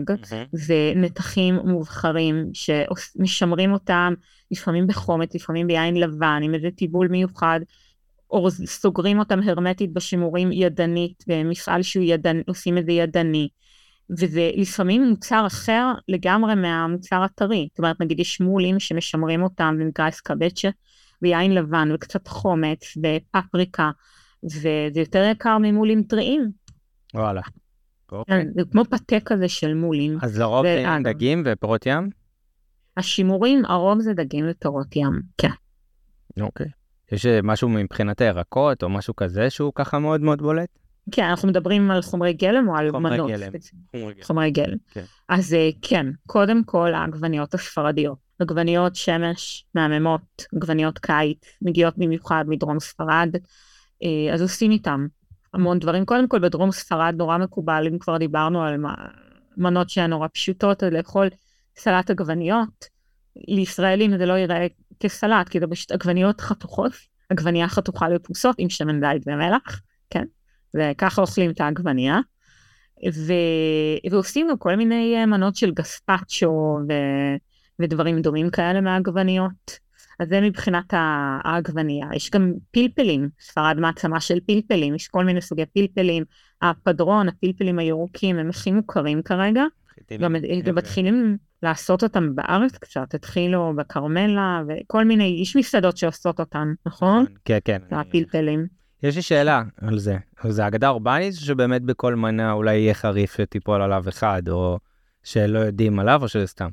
[0.52, 4.14] זה נתחים מובחרים שמשמרים אותם
[4.50, 7.60] לפעמים בחומץ, לפעמים ביין לבן, עם איזה טיבול מיוחד,
[8.30, 13.48] או סוגרים אותם הרמטית בשימורים ידנית, במפעל שהוא ידני, עושים את זה ידני.
[14.10, 17.68] וזה לפעמים מוצר אחר לגמרי מהמוצר הטרי.
[17.70, 20.68] זאת אומרת, נגיד יש מולים שמשמרים אותם, זה נקרא אסקבצ'ה,
[21.22, 23.90] ויין לבן, וקצת חומץ, ופפריקה,
[24.44, 26.50] וזה יותר יקר ממולים טריים.
[27.14, 27.40] וואלה.
[28.12, 28.44] אוקיי.
[28.44, 30.18] כן, זה כמו פתה כזה של מולים.
[30.22, 30.84] אז לרוב זה-.
[31.04, 32.10] דגים ופירות ים?
[32.96, 35.50] השימורים, הרוב זה דגים ופירות ים, כן.
[36.40, 36.66] אוקיי.
[37.12, 40.79] יש אה, משהו מבחינת הירקות או משהו כזה שהוא ככה מאוד מאוד בולט?
[41.12, 43.30] כן, אנחנו מדברים על חומרי גלם או על חומרי מנות?
[43.30, 43.50] גלם.
[43.50, 44.24] ספציפית?
[44.24, 44.76] חומרי גלם.
[44.90, 45.04] כן.
[45.28, 48.18] אז אה, כן, קודם כל העגבניות הספרדיות.
[48.38, 53.28] עגבניות שמש מהממות, עגבניות קיץ, מגיעות במיוחד מדרום ספרד,
[54.02, 55.06] אה, אז עושים איתם
[55.54, 56.04] המון דברים.
[56.04, 58.76] קודם כל בדרום ספרד נורא מקובל, אם כבר דיברנו על
[59.56, 61.28] מנות שהן נורא פשוטות, אז לאכול
[61.76, 62.84] סלט עגבניות.
[63.48, 64.66] לישראלים זה לא ייראה
[65.00, 66.92] כסלט, כי זה פשוט עגבניות חתוכות,
[67.30, 70.24] עגבנייה חתוכה לפרוסות עם שמן זית ומלח, כן?
[70.76, 72.18] וככה אוכלים את העגבנייה.
[73.14, 73.32] ו...
[74.10, 76.92] ועושים גם כל מיני אה, מנות של גספצ'ו ו...
[77.78, 79.78] ודברים דומים כאלה מהעגבניות.
[80.20, 80.84] אז זה מבחינת
[81.44, 82.06] העגבנייה.
[82.14, 86.24] יש גם פלפלים, ספרד מעצמה של פלפלים, יש כל מיני סוגי פלפלים.
[86.62, 89.64] הפדרון, הפלפלים הירוקים, הם הכי מוכרים כרגע.
[90.20, 96.72] גם גם מתחילים לעשות אותם בארץ קצת, התחילו בכרמלה וכל מיני, יש מסעדות שעושות אותן,
[96.86, 97.24] נכון?
[97.44, 97.78] כן, כן.
[97.92, 98.79] אני- הפלפלים.
[99.02, 100.16] יש לי שאלה על זה.
[100.48, 104.78] זה אגדה אורבנית או שבאמת בכל מנה אולי יהיה חריף שתיפול עליו אחד, או
[105.24, 106.68] שלא יודעים עליו, או שזה סתם?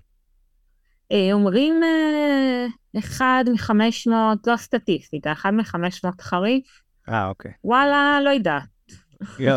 [1.12, 2.66] אה, אומרים אה,
[3.00, 7.52] אחד מחמש מאות, זו הסטטיסטיקה, אחד מחמש מאות חריף, אה, אוקיי.
[7.64, 8.64] וואלה, לא יודעת.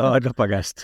[0.02, 0.80] עוד לא פגשת.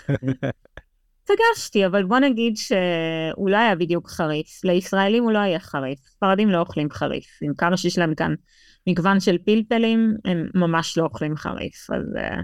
[1.24, 4.64] פגשתי, אבל בוא נגיד שהוא לא היה בדיוק חריף.
[4.64, 5.98] לישראלים הוא לא היה חריף.
[6.06, 7.38] ספרדים לא אוכלים חריף.
[7.42, 8.34] עם כמה שיש להם כאן
[8.86, 11.90] מגוון של פלפלים, הם ממש לא אוכלים חריף.
[11.90, 12.42] אז uh,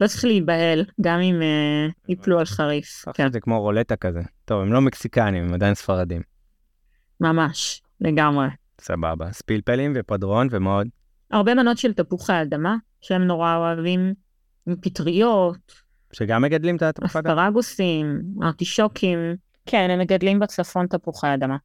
[0.00, 3.04] לא צריך להיבהל, גם אם uh, ייפלו על חריף.
[3.14, 4.20] כן, זה כמו רולטה כזה.
[4.44, 6.22] טוב, הם לא מקסיקנים, הם עדיין ספרדים.
[7.20, 8.46] ממש, לגמרי.
[8.80, 9.26] סבבה.
[9.28, 10.88] אז פלפלים ופדרון ומה עוד?
[11.30, 14.14] הרבה מנות של תפוחי אדמה, שהם נורא אוהבים,
[14.66, 17.32] עם פטריות, שגם מגדלים את התפוחי אדמה?
[17.32, 19.18] אספרגוסים, ארטישוקים.
[19.66, 21.56] כן, הם מגדלים בצפון תפוחי אדמה.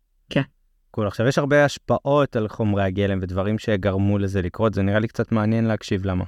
[0.95, 1.07] קול.
[1.07, 5.31] עכשיו, יש הרבה השפעות על חומרי הגלם ודברים שגרמו לזה לקרות, זה נראה לי קצת
[5.31, 6.25] מעניין להקשיב למה.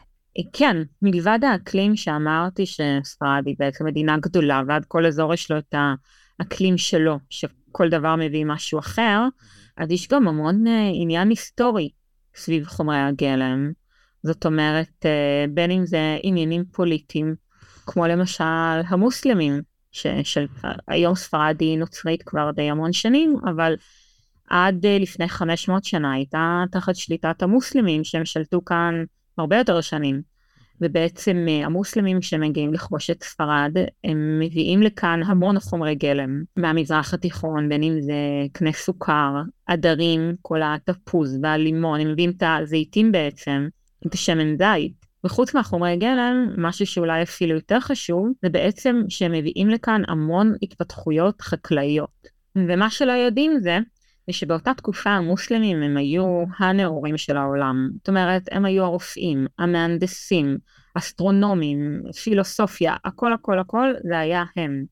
[0.53, 5.75] כן, מלבד האקלים שאמרתי שספרד היא בעצם מדינה גדולה, ועד כל אזור יש לו את
[6.39, 9.23] האקלים שלו, שכל דבר מביא משהו אחר,
[9.77, 11.89] אז יש גם המון אה, עניין היסטורי
[12.35, 13.71] סביב חומרי הגלם.
[14.23, 17.35] זאת אומרת, אה, בין אם זה עניינים פוליטיים,
[17.85, 18.43] כמו למשל
[18.87, 23.75] המוסלמים, שהיום ספרד היא נוצרית כבר די המון שנים, אבל
[24.49, 29.03] עד אה, לפני 500 שנה הייתה תחת שליטת המוסלמים שהם שלטו כאן
[29.37, 30.21] הרבה יותר שנים.
[30.81, 33.71] ובעצם אה, המוסלמים שמגיעים לכבוש את ספרד,
[34.03, 38.13] הם מביאים לכאן המון חומרי גלם מהמזרח התיכון, בין אם זה
[38.51, 39.33] קנה סוכר,
[39.65, 43.67] עדרים, כל התפוז והלימון, הם מביאים את הזיתים בעצם,
[44.07, 45.07] את השמן זית.
[45.23, 51.41] וחוץ מהחומרי גלם, משהו שאולי אפילו יותר חשוב, זה בעצם שהם מביאים לכאן המון התפתחויות
[51.41, 52.27] חקלאיות.
[52.55, 53.79] ומה שלא יודעים זה,
[54.27, 57.89] זה שבאותה תקופה המוסלמים הם היו הנאורים של העולם.
[57.97, 60.57] זאת אומרת, הם היו הרופאים, המהנדסים,
[60.97, 64.83] אסטרונומים, פילוסופיה, הכל הכל הכל זה היה הם.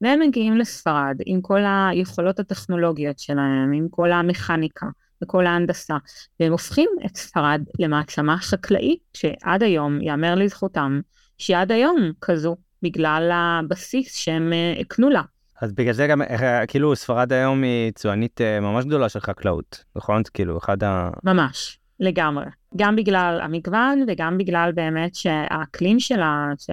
[0.00, 4.86] והם מגיעים לספרד עם כל היכולות הטכנולוגיות שלהם, עם כל המכניקה
[5.22, 5.96] וכל ההנדסה,
[6.40, 11.00] והם הופכים את ספרד למעצמה חקלאית שעד היום, יאמר לזכותם,
[11.38, 15.22] שהיא עד היום כזו, בגלל הבסיס שהם אה, הקנו לה.
[15.62, 19.84] אז בגלל זה גם, אה, כאילו, ספרד היום היא צוענית אה, ממש גדולה של חקלאות,
[19.96, 20.22] נכון?
[20.34, 21.10] כאילו, אחד ה...
[21.24, 22.44] ממש, לגמרי.
[22.76, 26.70] גם בגלל המגוון וגם בגלל באמת שהאקלים שלה, ש...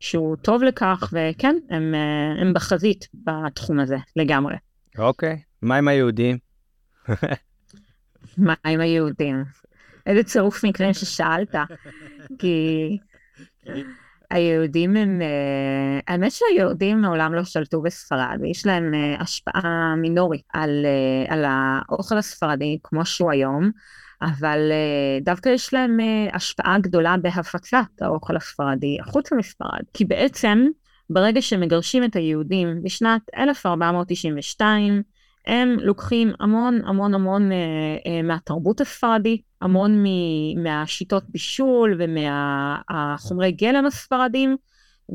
[0.00, 4.54] שהוא טוב לכך, וכן, הם, אה, הם בחזית בתחום הזה, לגמרי.
[4.98, 6.38] אוקיי, מה עם היהודים?
[8.46, 9.44] מה עם היהודים?
[10.06, 11.54] איזה צירוף מקרים ששאלת,
[12.38, 12.98] כי
[14.34, 20.86] היהודים הם, אה, האמת שהיהודים מעולם לא שלטו בספרד, ויש להם אה, השפעה מינורית על,
[20.86, 23.70] אה, על האוכל הספרדי כמו שהוא היום,
[24.22, 24.72] אבל
[25.22, 25.98] דווקא יש להם
[26.32, 30.66] השפעה גדולה בהפצת האוכל הספרדי החוצה מספרד, כי בעצם
[31.10, 35.02] ברגע שמגרשים את היהודים בשנת 1492,
[35.46, 37.50] הם לוקחים המון המון המון
[38.24, 44.56] מהתרבות הספרדית, המון מ- מהשיטות בישול ומהחומרי גלם הספרדים,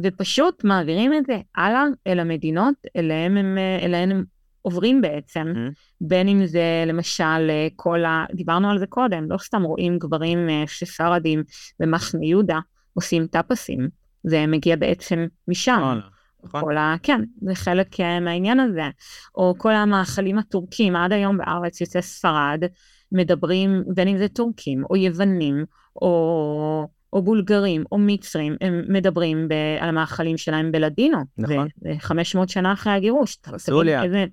[0.03, 4.23] ופשוט מעבירים את זה הלאה אל המדינות אליהם הם, אליהם הם
[4.61, 5.73] עוברים בעצם, mm-hmm.
[6.01, 8.25] בין אם זה למשל כל ה...
[8.33, 11.43] דיברנו על זה קודם, לא סתם רואים גברים אה, שספרדים
[11.79, 12.59] במחנה יהודה
[12.93, 13.89] עושים טאפסים,
[14.23, 15.81] זה מגיע בעצם משם.
[15.81, 16.61] Oh, נכון.
[16.61, 16.95] כל ה...
[17.03, 18.89] כן, זה חלק אה, מהעניין הזה.
[19.35, 22.63] או כל המאכלים הטורקים, עד היום בארץ יוצא ספרד,
[23.11, 25.65] מדברים, בין אם זה טורקים, או יוונים,
[26.01, 31.17] או, או בולגרים, או מצרים, הם מדברים ב, על המאכלים שלהם בלדינו.
[31.37, 31.67] נכון.
[31.81, 33.37] זה 500 שנה אחרי הגירוש.
[33.57, 34.03] סוליה.
[34.03, 34.25] איזה,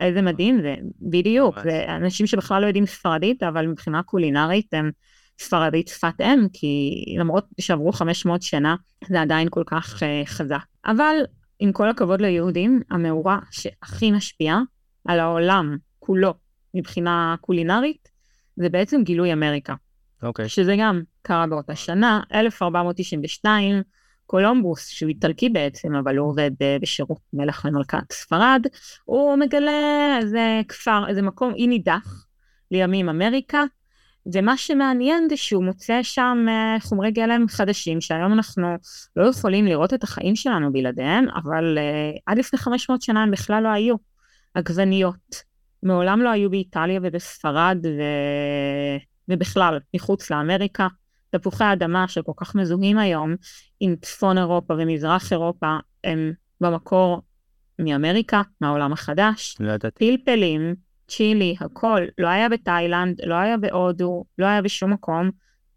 [0.00, 1.58] איזה מדהים זה, בדיוק.
[1.62, 4.90] זה אנשים שבכלל לא יודעים ספרדית, אבל מבחינה קולינרית הם...
[5.38, 8.76] ספרדית שפת אם, כי למרות שעברו 500 שנה,
[9.08, 10.64] זה עדיין כל כך uh, חזק.
[10.86, 11.16] אבל
[11.58, 14.58] עם כל הכבוד ליהודים, המאורע שהכי משפיע
[15.04, 16.34] על העולם כולו
[16.74, 18.08] מבחינה קולינרית,
[18.56, 19.74] זה בעצם גילוי אמריקה.
[20.22, 20.44] אוקיי.
[20.44, 20.48] Okay.
[20.48, 23.82] שזה גם קרה באותה שנה, 1492,
[24.26, 28.66] קולומבוס, שהוא איטלקי בעצם, אבל הוא עובד אה, בשירות מלך למלכת ספרד,
[29.04, 32.26] הוא מגלה איזה כפר, איזה מקום אי נידח
[32.70, 33.64] לימים אמריקה,
[34.34, 38.66] ומה שמעניין זה שהוא מוצא שם אה, חומרי גלם חדשים שהיום אנחנו
[39.16, 41.78] לא יכולים לראות את החיים שלנו בלעדיהם, אבל
[42.26, 43.96] עד לפני 500 שנה הם בכלל לא היו.
[44.54, 45.42] עגבניות,
[45.84, 48.02] מעולם לא היו באיטליה ובספרד ו...
[49.28, 50.88] ובכלל מחוץ לאמריקה.
[51.30, 53.34] תפוחי אדמה שכל כך מזוהים היום
[53.80, 57.22] עם צפון אירופה ומזרח אירופה הם במקור
[57.78, 59.56] מאמריקה, מהעולם החדש.
[59.60, 60.18] לא ידעתי.
[60.24, 60.74] פלפלים,
[61.08, 65.30] צ'ילי, הכל, לא היה בתאילנד, לא היה בהודו, לא היה בשום מקום.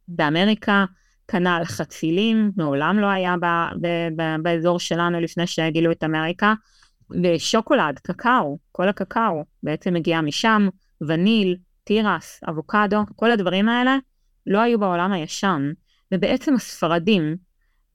[0.07, 0.85] באמריקה,
[1.27, 3.45] כנ"ל חצילים, מעולם לא היה ב,
[3.81, 6.53] ב, ב, באזור שלנו לפני שגילו את אמריקה.
[7.23, 10.67] ושוקולד, קקאו, כל הקקאו בעצם מגיע משם,
[11.07, 13.97] וניל, תירס, אבוקדו, כל הדברים האלה
[14.47, 15.71] לא היו בעולם הישן.
[16.13, 17.35] ובעצם הספרדים,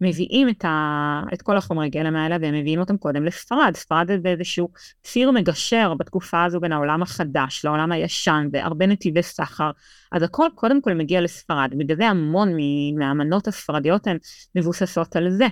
[0.03, 3.73] מביאים את, ה, את כל החומרי גלם האלה והם מביאים אותם קודם לספרד.
[3.77, 4.69] ספרד זה באיזשהו
[5.03, 9.71] ציר מגשר בתקופה הזו בין העולם החדש לעולם הישן והרבה נתיבי סחר.
[10.13, 12.49] אז הכל קודם כל מגיע לספרד, בגלל זה המון
[12.99, 14.17] מהמנות הספרדיות הן
[14.55, 15.47] מבוססות על זה.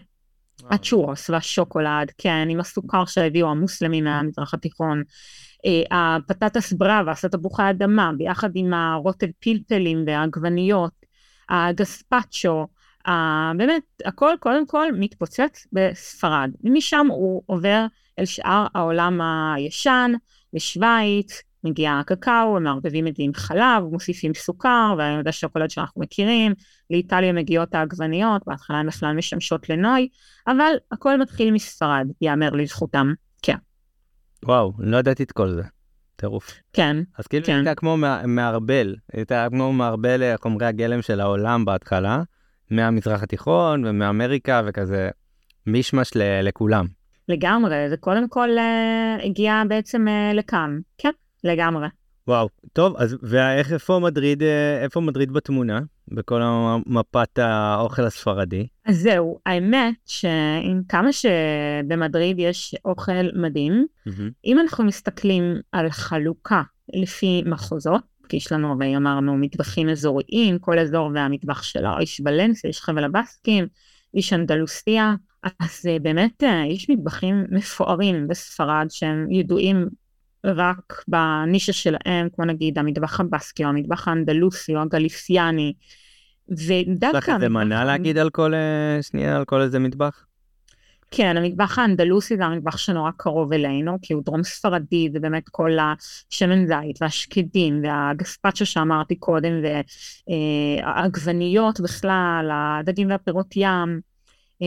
[0.70, 5.02] הצ'ורוס והשוקולד, כן, עם הסוכר שהביאו המוסלמים מהמזרח התיכון.
[5.66, 10.92] אה, הפטטס בראבה, סטבוכי האדמה, ביחד עם הרוטב פלפלים והעגבניות,
[11.48, 12.66] הגספצ'ו,
[13.06, 13.10] Uh,
[13.56, 17.86] באמת, הכל קודם כל מתפוצץ בספרד, ומשם הוא עובר
[18.18, 20.12] אל שאר העולם הישן,
[20.52, 26.02] לשוויץ, מגיע הקקאו, הם מערבבים את זה עם חלב, מוסיפים סוכר, ואני יודע שוקולד שאנחנו
[26.02, 26.54] מכירים,
[26.90, 30.08] לאיטליה מגיעות העגבניות, בהתחלה הן בכלל משמשות לנוי,
[30.46, 33.56] אבל הכל מתחיל מספרד, יאמר לזכותם, כן.
[34.44, 35.62] וואו, לא ידעתי את כל זה.
[36.16, 36.50] טירוף.
[36.72, 36.96] כן.
[37.18, 37.54] אז כאילו כן.
[37.56, 42.22] הייתה כמו מע- מערבל, הייתה כמו מערבל אה, חומרי הגלם של העולם בהתחלה,
[42.70, 45.10] מהמזרח התיכון ומאמריקה וכזה
[45.66, 46.86] מישמש לכולם.
[47.28, 51.10] לגמרי, זה קודם כל אה, הגיע בעצם אה, לכאן, כן,
[51.44, 51.88] לגמרי.
[52.28, 55.80] וואו, טוב, אז ואיך, איפה מדריד, אה, איפה מדריד בתמונה?
[56.08, 56.42] בכל
[56.86, 58.66] מפת האוכל הספרדי?
[58.86, 63.86] אז זהו, האמת שעם כמה שבמדריד יש אוכל מדהים,
[64.44, 66.62] אם אנחנו מסתכלים על חלוקה
[66.94, 72.70] לפי מחוזות, כי יש לנו הרי אמרנו מטבחים אזוריים, כל אזור והמטבח שלו, יש ולנסיה,
[72.70, 73.66] יש חבל הבסקים,
[74.14, 79.88] יש אנדלוסיה, אז אה, באמת אה, יש מטבחים מפוארים בספרד שהם ידועים
[80.44, 85.72] רק בנישה שלהם, כמו נגיד המטבח הבסקי או המטבח האנדלוסי או הגליסיאני.
[86.48, 87.16] ודווקא...
[87.18, 90.24] יש לך איזה מנה להגיד על כל, אה, שנייה, על כל איזה מטבח?
[91.10, 95.70] כן, המטבח האנדלוסי זה המטבח שנורא קרוב אלינו, כי הוא דרום ספרדי, זה באמת כל
[95.80, 99.52] השמן זית והשקדים והגספצ'ו שאמרתי קודם,
[100.28, 104.09] והעגבניות בכלל, הדגים והפירות ים, אה,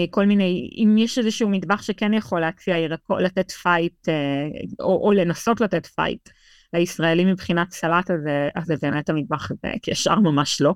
[0.09, 4.47] כל מיני, אם יש איזשהו מטבח שכן יכול להציע ירקות, לתת fight, אה,
[4.79, 6.29] או, או לנסות לתת fight
[6.73, 10.73] לישראלים מבחינת סלט, אז, זה- אז זה באמת המטבח הזה, כי השאר ממש לא.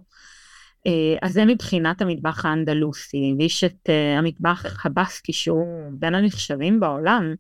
[0.88, 7.34] אה, אז זה מבחינת המטבח האנדלוסי, ויש את אה, המטבח הבסקי שהוא בין הנחשבים בעולם,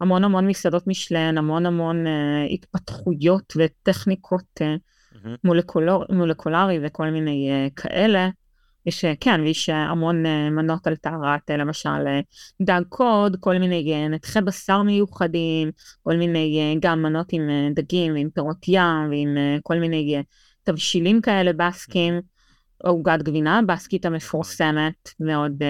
[0.00, 4.74] המון המון מסעדות מישלן, המון המון אה, התפתחויות וטכניקות אה,
[5.44, 8.28] מולקולר, מולקולרי וכל מיני אה, כאלה.
[8.86, 12.04] יש, כן, ויש אה, המון אה, מנות על טהרת, אה, למשל
[12.62, 15.70] דג קוד, כל מיני נתחי בשר מיוחדים,
[16.02, 17.42] כל מיני גם מנות עם
[17.74, 20.22] דגים ועם פירות ים ועם כל מיני
[20.62, 22.20] תבשילים כאלה בסקים.
[22.84, 25.62] עוגת גבינה הבסקית המפורסמת מאוד,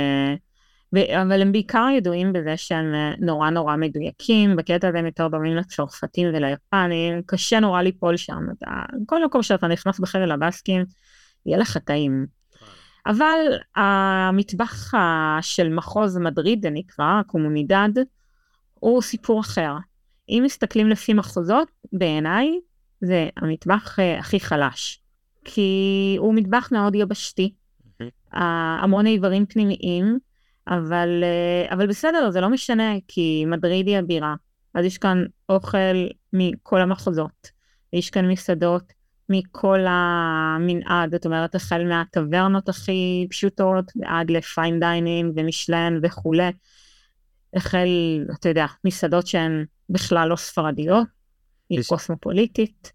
[1.22, 6.28] אבל הם בעיקר ידועים בזה שהם נורא נורא מדויקים, בקטע הזה הם יותר דומים לצרפתים
[6.28, 8.70] וליפנים, קשה נורא ליפול שם, אתה,
[9.06, 10.84] כל מקום שאתה נכנס בחבל הבסקים,
[11.46, 12.41] יהיה לך טעים.
[13.06, 13.38] אבל
[13.76, 14.92] המטבח
[15.40, 17.90] של מחוז מדריד, זה נקרא, הקומונידד,
[18.74, 19.74] הוא סיפור אחר.
[20.28, 22.60] אם מסתכלים לפי מחוזות, בעיניי
[23.00, 25.02] זה המטבח אה, הכי חלש.
[25.44, 27.52] כי הוא מטבח מאוד יבשתי,
[28.34, 30.18] אה, המון איברים פנימיים,
[30.68, 34.34] אבל, אה, אבל בסדר, זה לא משנה, כי מדריד היא הבירה.
[34.74, 37.50] אז יש כאן אוכל מכל המחוזות,
[37.92, 38.92] יש כאן מסעדות
[39.32, 46.50] מכל המנעד, זאת אומרת, החל מהטברנות הכי פשוטות ועד ל fine dining ומישלן וכולי.
[47.54, 47.88] החל,
[48.40, 51.06] אתה יודע, מסעדות שהן בכלל לא ספרדיות,
[51.70, 52.92] היא יש- קוסמופוליטית.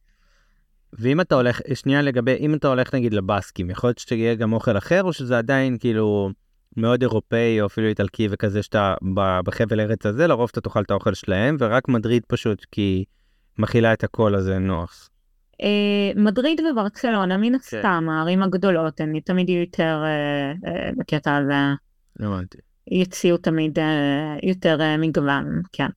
[0.94, 4.78] ואם אתה הולך, שנייה לגבי, אם אתה הולך נגיד לבסקים, יכול להיות שתהיה גם אוכל
[4.78, 6.30] אחר, או שזה עדיין כאילו
[6.78, 8.96] מאוד אירופאי, או אפילו איטלקי וכזה, שאתה
[9.46, 13.04] בחבל ארץ הזה, לרוב אתה תאכל את האוכל שלהם, ורק מדריד פשוט כי
[13.58, 15.10] מכילה את הכל הזה נוח.
[15.62, 21.54] אה, מדריד וברצלונה, מן הסתם, הערים הגדולות הן תמיד יהיו יותר אה, אה, בקטע הזה,
[22.20, 22.58] הבנתי.
[22.92, 25.90] יציעו תמיד אה, יותר אה, מגוון, כן.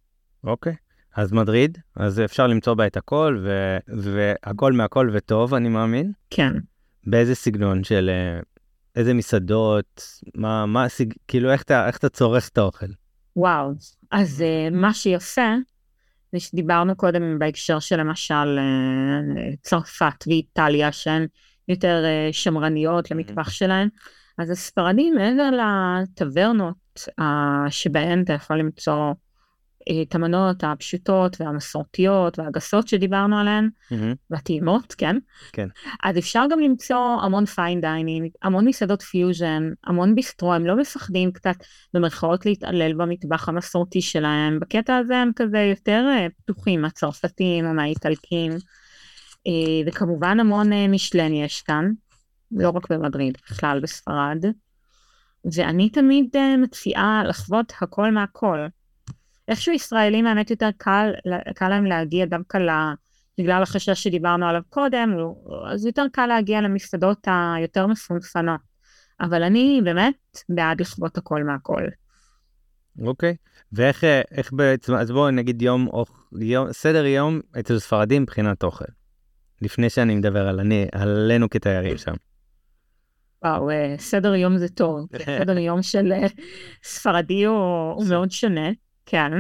[0.45, 0.75] אוקיי.
[1.17, 6.13] אז מדריד, אז אפשר למצוא בה את הכל, ו- והכל מהכל וטוב, אני מאמין.
[6.31, 6.53] כן.
[7.07, 8.41] באיזה סגנון של אה,
[8.97, 10.03] איזה מסעדות,
[10.35, 10.87] מה, מה.
[11.29, 12.87] כאילו איך אתה, איך אתה צורך את האוכל?
[13.37, 13.71] וואו,
[14.11, 15.55] אז אה, מה שיפה,
[16.33, 21.26] זה שדיברנו קודם בהקשר של למשל אה, צרפת ואיטליה, שהן
[21.68, 23.89] יותר אה, שמרניות למטבח שלהן,
[24.39, 29.12] אז הספרדים מעבר לטברנות אה, שבהן אתה יכול למצוא
[30.03, 33.68] את המנות הפשוטות והמסורתיות והגסות שדיברנו עליהן,
[34.31, 35.16] והטעימות, כן?
[35.53, 35.68] כן.
[36.03, 41.33] אז אפשר גם למצוא המון fine dining, המון מסעדות פיוז'ן, המון ביסטרו, הם לא מפחדים
[41.33, 41.57] קצת
[41.95, 48.53] במרכאות להתעלל במטבח המסורתי שלהם, בקטע הזה הם כזה יותר אה, פתוחים מהצרפתים או מהאיטלקים,
[49.47, 51.91] אה, וכמובן המון אה, משלן יש כאן,
[52.53, 54.45] לא רק במדריד, בכלל בספרד,
[55.55, 58.66] ואני תמיד אה, מציעה לחוות הכל מהכל.
[59.51, 61.13] איכשהו ישראלים האמת יותר קל,
[61.55, 62.71] קל להם להגיע דווקא ל...
[63.39, 65.17] בגלל החשש שדיברנו עליו קודם,
[65.73, 68.61] אז יותר קל להגיע למסעדות היותר מפונפנות.
[69.21, 71.83] אבל אני באמת בעד לכבות הכל מהכל.
[73.03, 73.37] אוקיי.
[73.73, 75.89] ואיך אה, איך בעצם, אז בואו נגיד יום.
[76.41, 78.85] יום, סדר יום אצל ספרדים מבחינת אוכל.
[79.63, 82.15] לפני שאני מדבר על אני, עלינו כתיירים שם.
[83.45, 85.07] וואו, אה, סדר יום זה טוב.
[85.41, 86.27] סדר יום של אה,
[86.83, 88.71] ספרדי הוא, הוא מאוד שונה,
[89.11, 89.33] כן.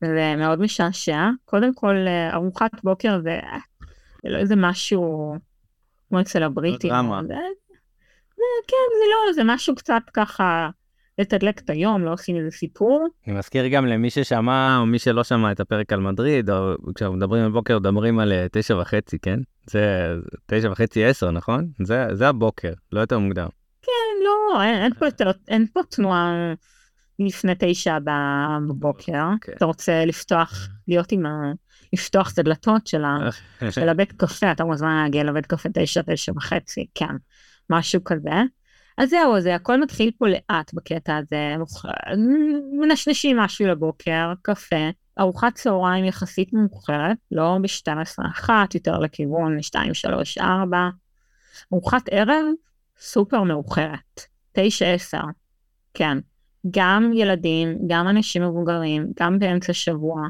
[0.00, 1.28] זה מאוד משעשע.
[1.44, 3.40] קודם כל, אה, ארוחת בוקר זה,
[4.22, 5.34] זה לא איזה משהו
[6.08, 6.90] כמו אצל הבריטים.
[6.90, 7.20] דרמה.
[7.22, 7.34] זה,
[8.36, 10.70] זה, כן, זה לא, זה משהו קצת ככה
[11.18, 13.06] לתדלק את היום, לא עושים איזה סיפור.
[13.26, 17.16] אני מזכיר גם למי ששמע או מי שלא שמע את הפרק על מדריד, או כשאנחנו
[17.16, 19.40] מדברים על בוקר מדברים על אה, תשע וחצי, כן?
[19.70, 20.14] זה
[20.46, 21.68] תשע וחצי עשר, נכון?
[21.84, 23.48] זה, זה הבוקר, לא יותר מוקדם.
[23.82, 26.54] כן, לא, אין, אין, פה, יותר, אין פה תנועה
[27.18, 27.98] לפני תשע
[28.68, 29.24] בבוקר.
[29.40, 29.52] כן.
[29.56, 31.52] אתה רוצה לפתוח, להיות עם ה...
[31.92, 33.18] לפתוח את הדלתות של, ה,
[33.70, 37.14] של הבית קפה, אתה מוזמן להגיע לבית קפה תשע, תשע וחצי, כן,
[37.70, 38.42] משהו כזה.
[38.98, 41.56] אז זהו, זה הכל מתחיל פה לאט בקטע הזה,
[42.80, 49.58] מנשנשים משהו לבוקר, קפה, ארוחת צהריים יחסית מאוחרת, לא ב-12-1, יותר לכיוון
[50.38, 50.40] 2-3-4,
[51.72, 52.44] ארוחת ערב
[53.00, 54.20] סופר מאוחרת,
[54.58, 54.60] 9-10,
[55.94, 56.18] כן,
[56.70, 60.22] גם ילדים, גם אנשים מבוגרים, גם באמצע שבוע,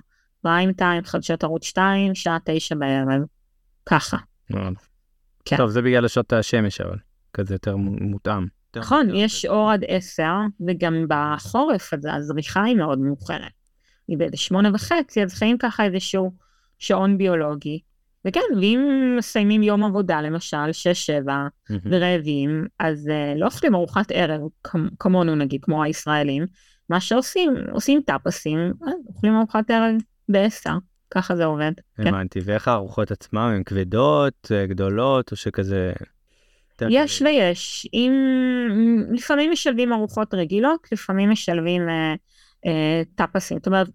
[0.43, 3.21] פריים טיים, חדשות ערוץ 2, שעה 9 בערב,
[3.87, 4.17] ככה.
[5.45, 5.57] כן.
[5.57, 6.97] טוב, זה בגלל שעות השמש אבל,
[7.35, 8.47] כזה יותר מו- מותאם.
[8.77, 9.11] נכון.
[9.15, 10.23] יש אור עד 10,
[10.69, 13.53] וגם בחורף הזה הזריחה היא מאוד מאוחרת.
[14.09, 16.33] היא באיזה שמונה וחצי, אז חיים ככה איזשהו
[16.79, 17.81] שעון ביולוגי.
[18.29, 21.51] וכן, ואם מסיימים יום עבודה, למשל, 6-7, מהמם.
[21.85, 26.47] ורעבים, אז uh, לא אוכלים ארוחת ערב כמ- כמונו נגיד, כמו הישראלים,
[26.91, 29.95] מה שעושים, עושים טאפסים, אה, אוכלים ארוחת ערב
[30.29, 30.71] ב-10,
[31.11, 31.73] ככה זה עובד.
[31.97, 32.07] כן.
[32.07, 35.93] הבנתי, ואיך הארוחות עצמם הן כבדות, אה, גדולות, או שכזה...
[36.91, 38.13] יש ויש, אם
[39.13, 42.15] לפעמים משלבים ארוחות רגילות, לפעמים משלבים אה,
[43.15, 43.89] טאפסים, זאת אומרת,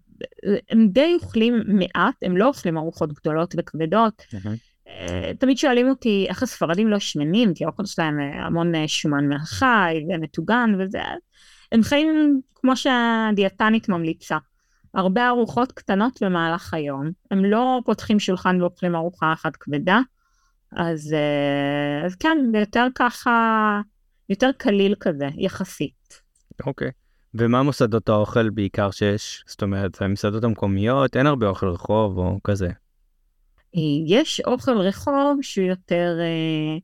[0.70, 4.22] הם די אוכלים מעט, הם לא אוכלים ארוחות גדולות וכבדות.
[4.88, 9.28] אה, תמיד שואלים אותי איך הספרדים לא שמנים, כי האוכל שלהם אה, המון אה, שומן
[9.28, 11.02] מהחי ומטוגן וזה,
[11.72, 14.38] הם חיים כמו שהדיאטנית ממליצה.
[14.94, 20.00] הרבה ארוחות קטנות במהלך היום, הם לא פותחים שולחן ואוכלים ארוחה אחת כבדה,
[20.76, 23.80] אז, אה, אז כן, זה יותר ככה,
[24.28, 26.20] יותר קליל כזה, יחסית.
[26.66, 26.90] אוקיי.
[27.34, 29.44] ומה מוסדות האוכל בעיקר שיש?
[29.46, 32.68] זאת אומרת, המסעדות המקומיות, אין הרבה אוכל רחוב או כזה.
[33.76, 36.78] אה, יש אוכל רחוב שהוא יותר אה,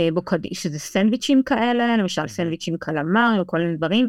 [0.00, 4.08] אה, בוקדי, שזה סנדוויצ'ים כאלה, למשל סנדוויצ'ים קלמר וכל מיני דברים.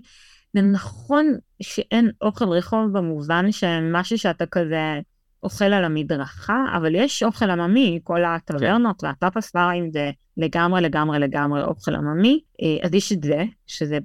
[0.54, 1.26] זה נכון
[1.62, 5.00] שאין אוכל רחוב במובן שמשהו שאתה כזה
[5.44, 11.64] אוכל על המדרכה, אבל יש אוכל עממי, כל הטברנות והטאפס ברים זה לגמרי לגמרי לגמרי
[11.64, 12.40] אוכל עממי.
[12.62, 13.98] אה, אז יש את זה, שזה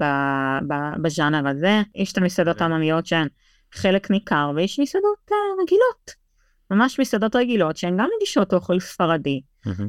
[1.03, 2.65] בז'אנר הזה, יש את המסעדות כן.
[2.65, 3.29] העממיות שהן
[3.73, 6.25] חלק ניכר, ויש מסעדות אה, רגילות.
[6.71, 9.41] ממש מסעדות רגילות שהן גם מגישות אוכל ספרדי.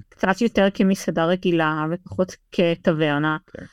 [0.10, 3.38] קצת יותר כמסעדה רגילה ופחות כטברנה.
[3.48, 3.66] כן.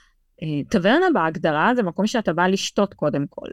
[0.43, 3.47] אה, טברנה בהגדרה זה מקום שאתה בא לשתות קודם כל.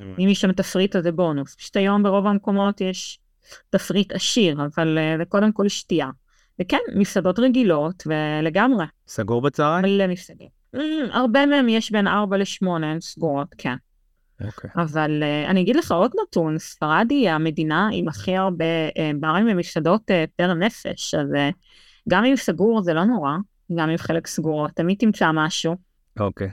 [0.00, 1.54] אם יש שם תפריט אז זה בונוס.
[1.54, 3.18] פשוט היום ברוב המקומות יש
[3.70, 6.10] תפריט עשיר, אבל אה, זה קודם כל שתייה.
[6.60, 9.84] וכן, מסעדות רגילות ולגמרי, סגור בצהריים?
[9.84, 10.48] מלא מסעדות.
[10.76, 10.78] Mm,
[11.12, 13.74] הרבה מהם יש בין 4 ל-8 הן סגורות, כן.
[14.44, 14.70] אוקיי.
[14.76, 19.48] אבל uh, אני אגיד לך עוד נתון, ספרד היא המדינה עם הכי הרבה uh, ברים
[19.50, 21.54] ומסעדות אה, per נפש, אז אה,
[22.08, 23.30] גם אם סגור זה לא נורא,
[23.76, 25.76] גם אם חלק סגורות, תמיד תמצא משהו.
[26.20, 26.46] אוקיי.
[26.46, 26.52] אה,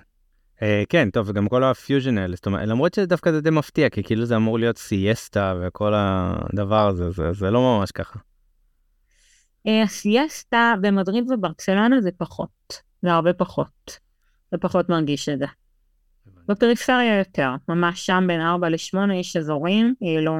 [0.89, 4.26] כן, טוב, וגם כל הפיוז'ן האלה, זאת אומרת, למרות שדווקא זה די מפתיע, כי כאילו
[4.26, 8.20] זה אמור להיות סיאסטה וכל הדבר הזה, זה, זה לא ממש ככה.
[9.84, 13.99] הסיאסטה במדריד וברצלונה זה פחות, זה הרבה פחות.
[14.51, 15.45] זה פחות מרגיש את זה.
[16.47, 20.34] בפריפריה יותר, ממש שם בין 4 ל-8 יש אזורים, כאילו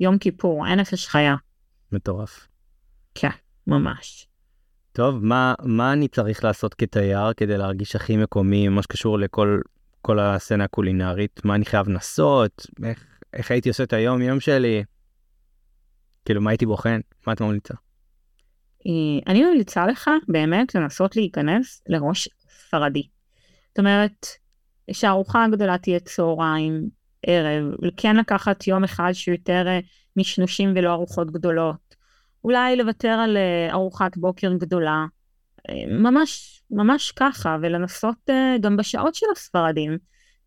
[0.00, 1.34] יום כיפור, אין נפש חיה,
[1.92, 2.48] מטורף.
[3.14, 3.28] כן,
[3.66, 4.28] ממש.
[4.92, 9.60] טוב, מה, מה אני צריך לעשות כתייר כדי להרגיש הכי מקומי, מה שקשור לכל
[10.02, 11.40] כל הסצנה הקולינרית?
[11.44, 12.66] מה אני חייב לנסות?
[12.84, 14.84] איך, איך הייתי עושה את היום-יום שלי?
[16.24, 17.00] כאילו, מה הייתי בוחן?
[17.26, 17.74] מה את ממליצה?
[18.86, 23.08] אה, אני ממליצה לך באמת לנסות להיכנס לראש ספרדי.
[23.68, 24.26] זאת אומרת,
[24.90, 26.88] שהארוחה הגדולה תהיה צהריים,
[27.26, 29.80] ערב, כן לקחת יום אחד שהוא יותר אה,
[30.16, 31.94] משנושים ולא ארוחות גדולות.
[32.44, 35.06] אולי לוותר על אה, ארוחת בוקר גדולה.
[35.70, 39.98] אה, ממש, ממש ככה, ולנסות אה, גם בשעות של הספרדים,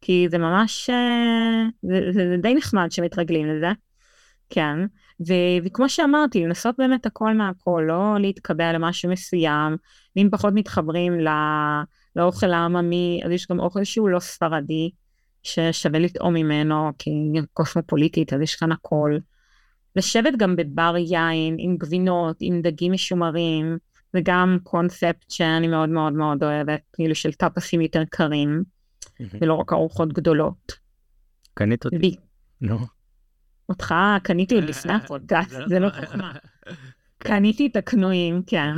[0.01, 0.89] כי זה ממש,
[1.81, 3.71] זה, זה, די נחמד שמתרגלים לזה.
[4.49, 4.77] כן,
[5.27, 9.77] ו- וכמו שאמרתי, לנסות באמת הכל מהכל, לא להתקבע למשהו מסוים,
[10.15, 11.83] ואם פחות מתחברים ל-
[12.15, 14.91] לאוכל העממי, אז יש גם אוכל שהוא לא ספרדי,
[15.43, 17.11] ששווה לטעום ממנו, כי
[17.53, 19.17] קוסמופוליטית, אז יש כאן הכל.
[19.95, 23.77] לשבת גם בבר יין עם גבינות, עם דגים משומרים,
[24.13, 28.63] זה גם קונספט שאני מאוד מאוד מאוד אוהבת, כאילו של טאפסים יותר קרים,
[29.41, 30.71] ולא רק ארוחות גדולות.
[31.53, 32.15] קנית אותי?
[32.61, 32.79] נו.
[33.69, 36.31] אותך קניתי עוד לפני הפודקאסט, זה לא חוכמה.
[37.17, 38.73] קניתי את הקנויים, כן.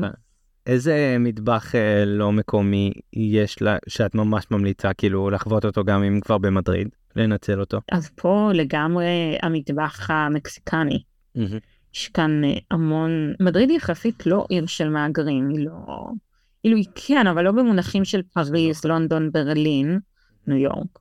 [0.68, 6.20] איזה מטבח אה, לא מקומי יש לה, שאת ממש ממליצה כאילו לחוות אותו גם אם
[6.22, 7.78] כבר במדריד, לנצל אותו?
[7.92, 11.04] אז פה לגמרי המטבח המקסיקני.
[11.94, 16.10] יש כאן אה, המון, מדריד יחסית לא עיר של מהגרים, היא לא,
[16.62, 20.00] כאילו היא כן, אבל לא במונחים של פריז, לונדון, ברלין,
[20.48, 21.00] ניו יורק.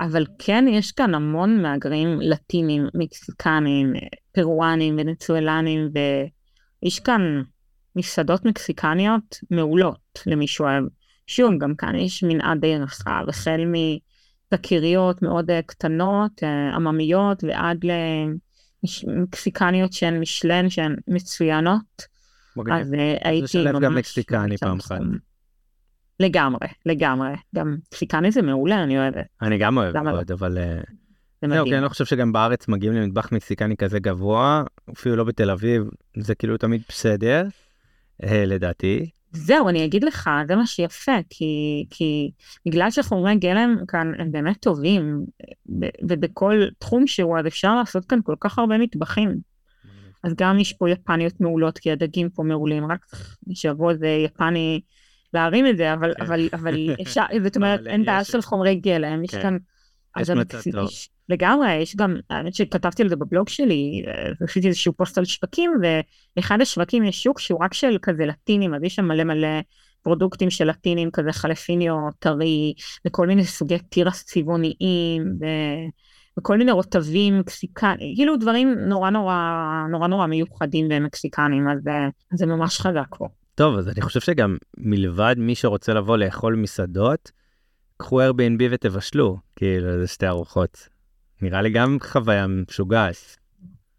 [0.00, 3.92] אבל כן, יש כאן המון מהגרים לטינים, מקסיקנים,
[4.32, 5.88] פרואנים, ונצואלנים,
[6.82, 7.42] ויש כאן
[7.96, 10.84] מסעדות מקסיקניות מעולות למי שאוהב.
[11.26, 13.64] שוב, גם כאן יש מנעד די רחב, החל
[14.52, 17.84] מתקריות מאוד אה, קטנות, אה, עממיות, ועד
[18.84, 22.02] למקסיקניות שהן משלן, שהן מצוינות.
[22.72, 23.82] אז אה, הייתי ממש...
[23.82, 24.98] גם מקסיקני פעם אחת.
[26.20, 27.34] לגמרי, לגמרי.
[27.54, 29.26] גם מקסיקני זה מעולה, אני אוהבת.
[29.42, 30.58] אני גם אוהב מאוד, אבל...
[31.48, 35.50] זהו, כי אני לא חושב שגם בארץ מגיעים למטבח מקסיקני כזה גבוה, אפילו לא בתל
[35.50, 35.82] אביב,
[36.16, 37.44] זה כאילו תמיד בסדר.
[38.22, 39.10] לדעתי.
[39.32, 42.30] זהו, אני אגיד לך, זה מה שיפה, כי, כי
[42.66, 45.24] בגלל שחומרי גלם כאן הם באמת טובים,
[46.08, 49.36] ובכל תחום שהוא, אז אפשר לעשות כאן כל כך הרבה מטבחים.
[50.24, 53.06] אז גם יש פה יפניות מעולות, כי הדגים פה מעולים, רק
[53.52, 54.80] שיבוא איזה יפני
[55.34, 56.24] להרים את זה, אבל, כן.
[56.24, 59.42] אבל, אבל אפשר, זאת אומרת, אין בעיה של חומרי גלם, יש כן.
[59.42, 59.56] כאן...
[60.20, 60.88] יש מצב טוב.
[61.28, 65.72] לגמרי, יש גם, האמת שכתבתי על זה בבלוג שלי, אה, עשיתי איזשהו פוסט על שווקים,
[66.36, 69.48] ואחד השווקים יש שוק שהוא רק של כזה לטינים, אז יש שם מלא מלא
[70.02, 72.74] פרודוקטים של לטינים, כזה חלפיניו טרי,
[73.06, 75.44] וכל מיני סוגי תירס צבעוניים, ו...
[76.38, 79.36] וכל מיני רוטבים מקסיקנים, כאילו דברים נורא נורא
[79.90, 83.28] נורא נורא מיוחדים ומקסיקנים, אז אה, זה ממש חזק פה.
[83.54, 87.30] טוב, אז אני חושב שגם מלבד מי שרוצה לבוא לאכול מסעדות,
[87.96, 90.88] קחו Airbnb ותבשלו, כאילו, זה שתי ארוחות.
[91.42, 93.36] נראה לי גם חוויה משוגעת.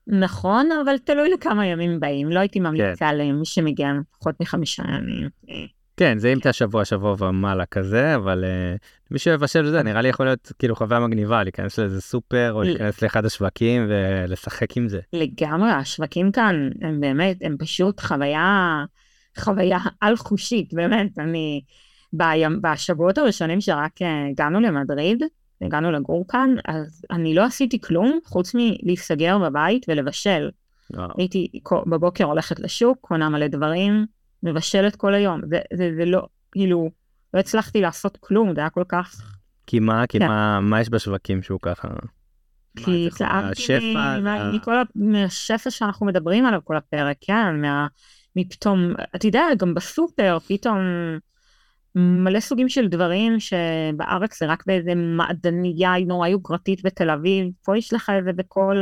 [0.07, 3.17] נכון, אבל תלוי לכמה ימים באים, לא הייתי ממליצה כן.
[3.17, 5.29] למי שמגיע פחות מחמישה ימים.
[5.97, 8.79] כן, זה אם אתה שבוע שבוע ומעלה כזה, אבל uh,
[9.11, 13.01] מי שיבשל זה נראה לי יכול להיות כאילו חוויה מגניבה, להיכנס לאיזה סופר או להיכנס
[13.01, 14.99] לאחד השווקים ולשחק עם זה.
[15.13, 18.85] לגמרי, השווקים כאן הם באמת, הם פשוט חוויה,
[19.39, 21.61] חוויה על חושית, באמת, אני,
[22.13, 25.23] בים, בשבועות הראשונים שרק אה, הגענו למדריד,
[25.61, 30.49] הגענו לגור כאן, אז אני לא עשיתי כלום חוץ מלהיסגר בבית ולבשל.
[30.93, 31.09] וואו.
[31.17, 31.47] הייתי
[31.85, 34.05] בבוקר הולכת לשוק, קונה מלא דברים,
[34.43, 35.41] מבשלת כל היום.
[35.49, 36.89] זה, זה, זה לא, כאילו,
[37.33, 39.21] לא הצלחתי לעשות כלום, זה היה כל כך...
[39.67, 40.27] כי מה, כי כן.
[40.27, 41.87] מה, מה יש בשווקים שהוא ככה?
[42.75, 43.95] כי התלהבתי
[44.53, 44.75] מכל
[45.25, 47.87] השפע שאנחנו מדברים עליו כל הפרק, כן, מה,
[48.35, 50.77] מפתאום, אתה יודע, גם בסופר, פתאום
[51.99, 57.93] מלא סוגים של דברים שבארץ זה רק באיזה מעדנייה נורא יוקרתית בתל אביב, פה יש
[57.93, 58.77] לך את זה בכל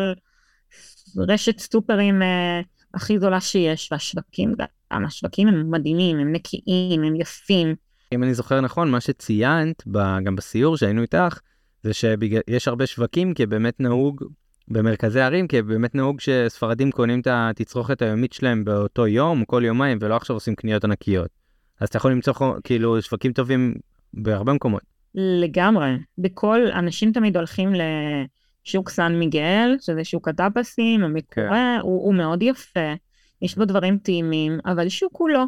[1.18, 2.62] רשת סופרים אה,
[2.94, 4.54] הכי זולה שיש, והשווקים,
[4.94, 7.76] גם השווקים הם מדהימים, הם נקיים, הם יפים.
[8.14, 9.84] אם אני זוכר נכון, מה שציינת,
[10.24, 11.40] גם בסיור שהיינו איתך,
[11.84, 14.24] זה שיש הרבה שווקים כי באמת נהוג
[14.68, 19.98] במרכזי ערים, כי באמת נהוג שספרדים קונים את התצרוכת היומית שלהם באותו יום, כל יומיים,
[20.02, 21.47] ולא עכשיו עושים קניות ענקיות.
[21.80, 23.76] אז אתה יכול למצוא כאילו שווקים טובים
[24.14, 24.82] בהרבה מקומות.
[25.16, 25.98] לגמרי.
[26.18, 31.80] בכל, אנשים תמיד הולכים לשוק סן מיגל, שזה שוק הטאפסים, המקורה, כן.
[31.82, 32.94] הוא, הוא מאוד יפה,
[33.42, 35.44] יש בו דברים טעימים, אבל שוק הוא לא.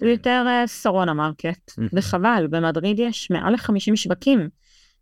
[0.00, 4.48] זה יותר אה, שרונה מרקט, וחבל, במדריד יש מעל ל-50 שווקים.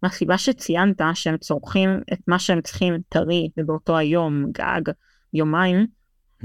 [0.03, 4.93] מהסיבה שציינת שהם צורכים את מה שהם צריכים טרי ובאותו היום, גג,
[5.35, 5.87] יומיים,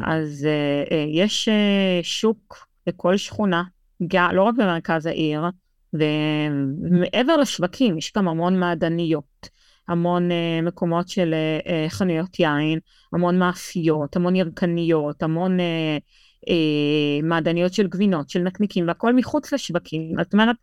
[0.03, 3.64] אז אה, אה, יש אה, שוק בכל שכונה
[4.33, 5.41] לא רק במרכז העיר,
[5.93, 9.49] ומעבר לשווקים, יש גם המון מעדניות,
[9.87, 11.33] המון אה, מקומות של
[11.63, 12.79] אה, חנויות יין,
[13.13, 15.63] המון מאפיות, המון ירקניות, המון אה,
[16.45, 20.15] uh, מעדניות של גבינות, של נקניקים, והכל מחוץ לשווקים.
[20.23, 20.55] זאת אומרת,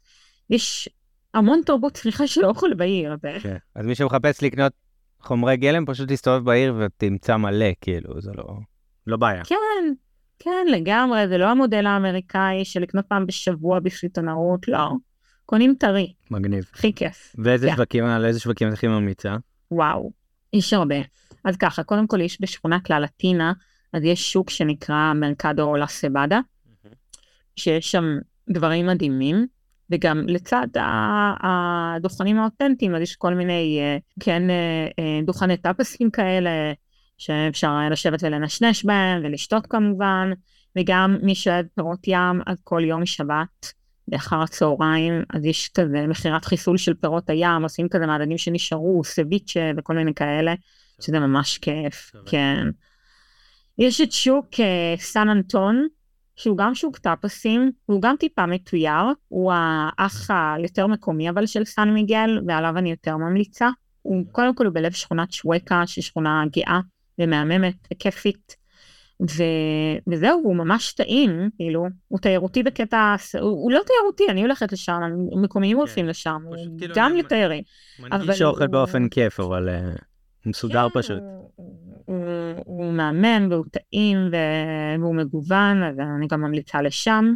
[0.50, 0.88] יש
[1.34, 3.16] המון תרבות צריכה של אוכל בעיר.
[3.42, 3.56] כן.
[3.74, 4.72] אז מי שמחפש לקנות
[5.20, 8.44] חומרי גלם, פשוט תסתובב בעיר ותמצא מלא, כאילו, זה לא,
[9.06, 9.44] לא בעיה.
[9.44, 9.94] כן,
[10.45, 14.90] כן, לגמרי, זה לא המודל האמריקאי של לקנות פעם בשבוע בסיטונאות, לא.
[15.47, 16.12] קונים טרי.
[16.30, 16.64] מגניב.
[16.74, 17.36] הכי כיף.
[17.38, 17.74] ואיזה yeah.
[17.74, 19.36] שווקים, על איזה שווקים את הכי ממליצה?
[19.70, 20.12] וואו,
[20.53, 20.97] יש הרבה.
[21.45, 23.53] אז ככה, קודם כל יש בשכונת ללטינה,
[23.93, 26.40] אז יש שוק שנקרא מרקדו לה סבדה,
[27.57, 28.05] שיש שם
[28.51, 29.47] דברים מדהימים,
[29.90, 30.66] וגם לצד
[31.43, 36.51] הדוכנים האותנטיים, אז יש כל מיני, אה, כן, אה, אה, דוכני טאפסים כאלה,
[37.22, 40.30] שאפשר לשבת ולנשנש בהם ולשתות כמובן,
[40.78, 43.72] וגם מי שאוהב פירות ים, אז כל יום שבת,
[44.08, 49.70] לאחר הצהריים, אז יש כזה מכירת חיסול של פירות הים, עושים כזה מעדנים שנשארו, סביצ'ה
[49.76, 50.54] וכל מיני כאלה,
[51.00, 52.12] שזה ממש כיף.
[52.26, 52.66] כן.
[53.78, 55.86] יש את שוק אה, סן אנטון,
[56.36, 61.90] שהוא גם שוק טאפסים, הוא גם טיפה מתויר, הוא האח היותר מקומי אבל של סן
[61.90, 63.68] מיגל, ועליו אני יותר ממליצה.
[64.02, 66.80] הוא קודם כל הוא בלב שכונת שווקה, שהיא שכונה גאה
[67.22, 68.56] ומהממת וכיפית.
[69.30, 69.42] ו...
[70.08, 75.00] וזהו, הוא ממש טעים, כאילו, הוא תיירותי בקטע, הוא, הוא לא תיירותי, אני הולכת לשם,
[75.42, 77.50] מקומיים הולכים לשם, הוא כאילו גם אני- יותר
[77.98, 79.90] מנגיש אבל אוכל הוא- באופן כיף, אבל אה,
[80.46, 81.18] מסודר כן, פשוט.
[81.20, 81.50] הוא,
[82.04, 82.16] הוא,
[82.66, 84.18] הוא מהמם והוא טעים
[85.00, 87.34] והוא מגוון, אז אני גם ממליצה לשם.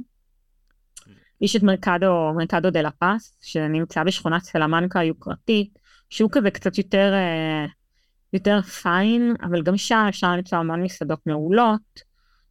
[1.41, 5.78] יש את מרקדו, מרקדו דה לה פס, שנמצא בשכונת סלמנקה היוקרתית,
[6.11, 7.66] שהוא כזה קצת יותר, אה,
[8.37, 12.01] יותר פיין, אבל גם שם אפשר למצוא המון מסעדות מעולות,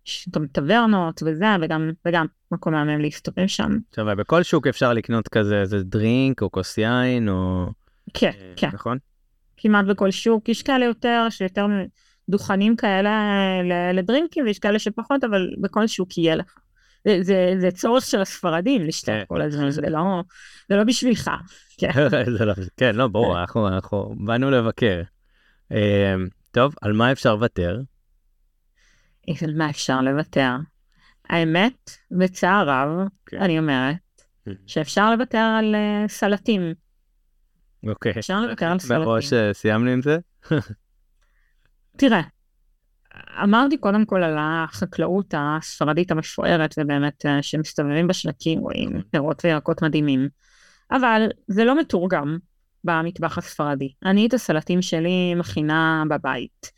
[0.08, 3.78] יש גם טברנות וזה, וגם, וגם מקום מהמם להסתובב שם.
[3.90, 7.68] עכשיו, בכל שוק אפשר לקנות כזה איזה דרינק או כוס יין או...
[8.14, 8.70] כן, אה, כן.
[8.74, 8.98] נכון?
[9.58, 11.66] כמעט בכל שוק, יש כאלה יותר, שיותר
[12.30, 13.32] דוכנים כאלה
[13.94, 16.56] לדרינקים, ויש כאלה שפחות, אבל בכל שוק יהיה לך.
[17.08, 19.24] זה, זה, זה צורך של הספרדים לשתות כן.
[19.28, 20.24] כל הזמן, זה לא,
[20.70, 21.32] זה לא בשבילך.
[21.78, 21.90] כן.
[22.40, 25.02] לא- כן, לא, ברור, אנחנו אנחנו באנו לבקר.
[25.72, 26.16] אה,
[26.52, 27.82] טוב, על מה אפשר לוותר?
[29.44, 30.52] על מה אפשר לוותר?
[31.30, 33.38] האמת, בצער רב, כן.
[33.42, 33.96] אני אומרת,
[34.68, 36.74] שאפשר לוותר על אה, סלטים.
[37.88, 38.14] אוקיי.
[38.20, 39.04] אפשר לוותר על סלטים.
[39.04, 40.18] מראש אה, סיימנו עם זה?
[41.98, 42.22] תראה,
[43.44, 50.30] אמרתי קודם כל על החקלאות הספרדית המפוארת ובאמת אה, שמסתובבים בשלטים רואים פירות וירקות מדהימים,
[50.92, 52.38] אבל זה לא מתורגם
[52.86, 53.94] במטבח הספרדי.
[54.06, 56.72] אני את הסלטים שלי מכינה בבית,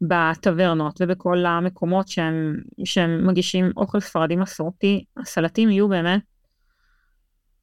[0.00, 6.22] בטברנות ובכל המקומות שהם, שהם מגישים אוכל ספרדי מסורתי, הסלטים יהיו באמת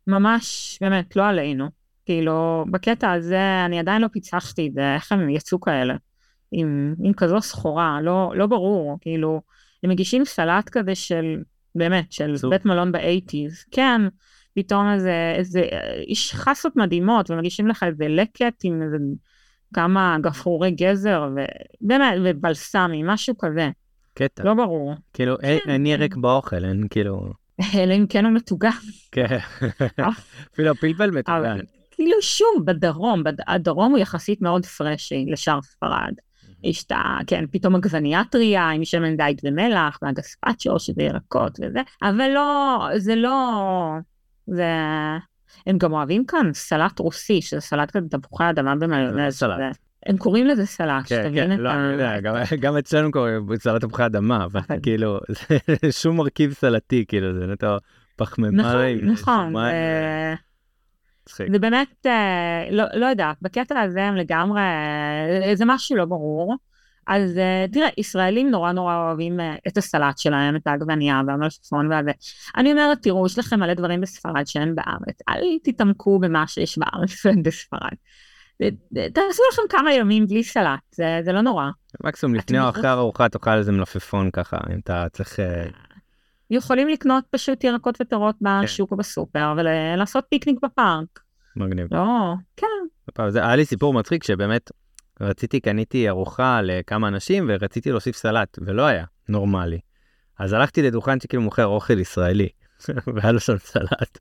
[0.08, 1.70] ממש, באמת, לא עלינו.
[2.06, 5.96] כאילו, בקטע הזה אני עדיין לא פיצחתי את זה, איך הם יצאו כאלה.
[6.52, 9.42] עם, עם כזו סחורה, לא, לא ברור, כאילו,
[9.84, 11.38] הם מגישים סלט כזה של,
[11.76, 12.52] באמת, של סופ.
[12.52, 14.02] בית מלון באייטיז, כן,
[14.56, 15.62] פתאום איזה, איזה,
[16.08, 18.98] יש חסות מדהימות, ומגישים לך איזה לקט עם איזה
[19.74, 21.30] כמה גפרורי גזר,
[21.82, 23.70] ובאמת, ובלסמי, משהו כזה,
[24.14, 24.44] קטע.
[24.44, 24.94] לא ברור.
[25.14, 25.86] כאילו, אין- כן, אין כן.
[25.86, 27.34] ירק באוכל, אין כאילו...
[27.76, 28.70] אלא אם כן הוא מטוגן.
[29.12, 29.38] כן.
[30.54, 31.60] אפילו הפלפל מטוגן.
[31.92, 33.34] כאילו שוב, בדרום, בד...
[33.48, 36.14] הדרום הוא יחסית מאוד פרשי לשאר ספרד.
[36.64, 37.18] יש את ה...
[37.28, 43.16] כן, פתאום עגבנייה טריה עם שמן דייט ומלח, והגספצ'ו שזה ירקות וזה, אבל לא, זה
[43.16, 43.52] לא...
[44.48, 44.66] זה...
[45.68, 49.34] הם גם אוהבים כאן סלט רוסי, שזה סלט כזה תפוחי אדמה במיונז.
[49.40, 49.58] סלט.
[49.58, 49.70] זה-
[50.06, 51.74] הם קוראים לזה סלט, כן, שתבין כן, את לא, ה...
[51.86, 56.52] אני יודע, גם- גם אצלנו קוראים סלט תפוחי אדמה, אבל אבל- כאילו, זה שום מרכיב
[56.54, 57.78] סלטי, כאילו, זה נטו
[58.16, 58.64] פחמימה.
[58.64, 59.56] נכון, נכון.
[59.58, 60.34] אה.
[61.52, 66.56] זה באמת, אה, לא, לא יודעת, בקטע הזה הם לגמרי, אה, זה משהו לא ברור.
[67.12, 72.12] אז אה, תראה, ישראלים נורא נורא אוהבים אה, את הסלט שלהם, את העגבנייה והמלפפון והזה.
[72.58, 77.10] אני אומרת, תראו, יש לכם מלא דברים בספרד שאין בארץ, אל תתעמקו במה שיש בארץ
[77.26, 77.94] ואין בספרד.
[79.14, 81.70] תעשו לכם כמה ימים בלי סלט, זה, זה לא נורא.
[82.04, 85.40] מקסימום לפני או אחרי ארוחה תאכל איזה מלפפון ככה, אם אתה צריך...
[85.40, 85.66] אה,
[86.50, 91.20] יכולים לקנות פשוט ירקות ופירות בשוק או בסופר ולעשות פיקניק בפארק.
[91.56, 91.88] מגניב.
[91.92, 92.68] לא, כן.
[93.36, 94.72] היה לי סיפור מצחיק שבאמת
[95.22, 99.80] רציתי, קניתי ארוחה לכמה אנשים ורציתי להוסיף סלט, ולא היה נורמלי.
[100.40, 102.50] אז הלכתי לדוכן שכאילו מוכר אוכל ישראלי,
[103.16, 104.20] והיה לו שם סלט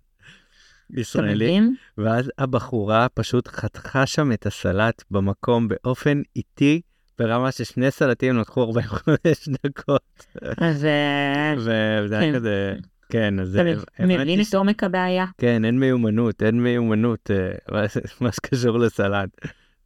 [0.91, 1.61] ישראלי?
[1.99, 6.81] ואז הבחורה פשוט חתכה שם את הסלט במקום באופן איטי,
[7.19, 10.27] ברמה ששני סלטים לקחו 45 דקות,
[10.59, 12.35] אז אה, וזה היה כן.
[12.35, 12.75] כזה,
[13.09, 15.27] כן, אז אתה מבין את עומק הבעיה?
[15.39, 17.77] כן, אין מיומנות, אין מיומנות, אה,
[18.21, 19.29] מה שקשור לסלט.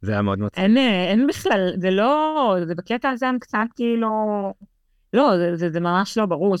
[0.05, 0.63] זה היה מאוד מצחיק.
[0.63, 4.09] אין, אין בכלל, זה לא, זה בקטע הזה הם קצת כאילו,
[5.13, 6.55] לא, זה, זה, זה ממש לא ברור.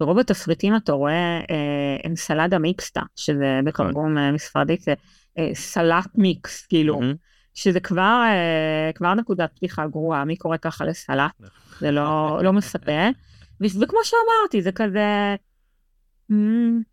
[0.00, 4.94] ברוב התפריטים אתה רואה אה, אנסלדה מיקסטה, שזה בתרגום אה, מספרדית, זה
[5.38, 7.14] אה, סלט מיקס, כאילו, מהמם.
[7.54, 11.30] שזה כבר, אה, כבר נקודת פתיחה גרועה, מי קורא ככה לסלט?
[11.78, 13.12] זה לא, לא מספק.
[13.60, 15.36] ו- וכמו שאמרתי, זה כזה,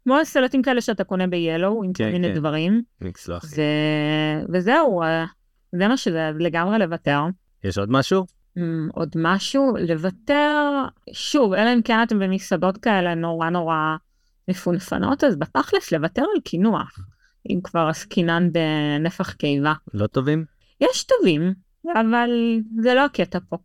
[0.04, 2.34] כמו סלטים כאלה שאתה קונה ב-Yellow, עם כל כן, מיני כן.
[2.34, 2.82] דברים.
[3.02, 3.38] מיקס לא.
[4.54, 5.26] וזהו, אה,
[5.76, 7.22] זה מה שזה, לגמרי לוותר.
[7.64, 8.26] יש עוד משהו?
[8.58, 13.76] אמ, עוד משהו, לוותר, שוב, אלא אם כן אתם במסעדות כאלה נורא נורא
[14.48, 17.00] מפונפנות, אז בתכלס לוותר על קינוח,
[17.50, 19.74] אם כבר עסקינן בנפח קיבה.
[19.94, 20.46] לא טובים?
[20.82, 21.54] יש טובים,
[21.96, 22.30] אבל
[22.82, 23.58] זה לא הקטע פה.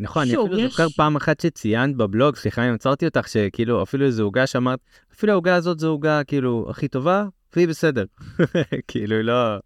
[0.00, 4.06] נכון, אני אפילו יש- זוכר פעם אחת שציינת בבלוג, סליחה אם עצרתי אותך, שכאילו אפילו
[4.06, 4.78] איזו עוגה שאמרת,
[5.14, 7.24] אפילו העוגה הזאת זו עוגה כאילו הכי טובה,
[7.56, 8.04] והיא בסדר.
[8.88, 9.56] כאילו היא לא...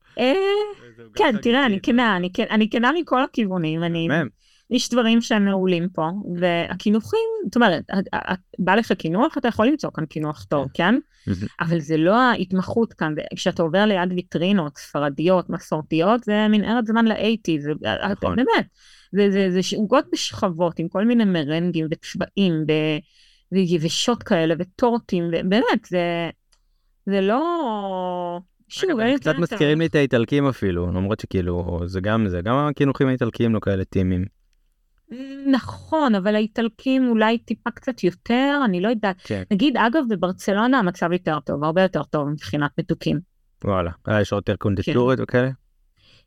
[1.09, 4.09] אה, כן, תראה, אני כנה, אני, כן- אני כנה מכל הכיוונים, אני.
[4.71, 7.85] יש דברים שהם מעולים פה, והקינוחים, זאת אומרת,
[8.59, 10.95] בא לך קינוח, אתה יכול למצוא כאן קינוח טוב, כן?
[11.61, 17.61] אבל זה לא ההתמחות כאן, כשאתה עובר ליד ויטרינות ספרדיות, מסורתיות, זה מנהרת זמן לאייטי,
[17.61, 17.73] זה
[18.11, 18.37] נכון.
[18.37, 18.67] באמת,
[19.13, 22.65] זה, זה, זה עוגות בשכבות עם כל מיני מרנגים וצבעים
[23.53, 26.31] ויבשות כאלה וטורטים, ובאמת, זה,
[27.07, 27.41] זה לא...
[28.69, 33.09] שוב, אגב, קצת מזכירים לי את האיטלקים אפילו, למרות שכאילו, זה גם זה, גם הקינוחים
[33.09, 34.25] האיטלקיים לא כאלה טימים.
[35.47, 39.16] נכון, אבל האיטלקים אולי טיפה קצת יותר, אני לא יודעת.
[39.25, 39.43] כן.
[39.51, 43.21] נגיד, אגב, בברצלונה המצב יותר טוב, הרבה יותר טוב מבחינת מתוקים.
[43.64, 43.91] וואלה.
[44.09, 45.51] אה, יש יותר קונדיטוריות וכאלה?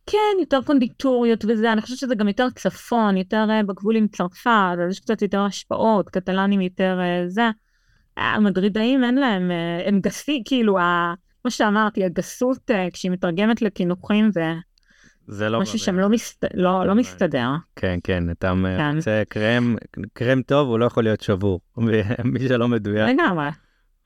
[0.05, 4.77] כן, יותר קונדיטוריות וזה, אני חושבת שזה גם יותר צפון, יותר אה, בגבול עם צרפת,
[4.85, 7.49] אז יש קצת יותר השפעות, קטלנים יותר אה, זה.
[8.17, 9.51] המדרידאים אין להם,
[9.85, 10.77] הם גסי, כאילו,
[11.41, 14.53] כמו שאמרתי, הגסות, אה, כשהיא מתרגמת לקינוחים, זה
[15.27, 15.59] זה לא...
[15.61, 15.99] משהו שם.
[15.99, 16.95] לא מסת- לא- לא.
[16.95, 17.49] מסתדר.
[17.75, 18.95] כן, כן, אתה כן.
[18.95, 19.75] רוצה קרם,
[20.13, 21.61] קרם טוב, הוא לא יכול להיות שבור.
[22.23, 23.09] מי שלא מדויק.
[23.09, 23.47] לגמרי.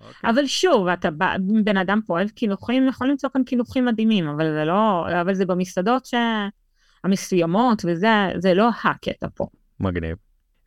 [0.02, 0.30] אוקיי.
[0.30, 4.52] אבל שוב, אתה בא, בן אדם פה אוהב קינוחים, יכול למצוא כאן קינוחים מדהימים, אבל
[4.54, 6.14] זה לא, אבל זה במסעדות ש...
[7.04, 8.08] המסוימות וזה,
[8.38, 9.48] זה לא הקטע פה.
[9.80, 10.18] מגניב.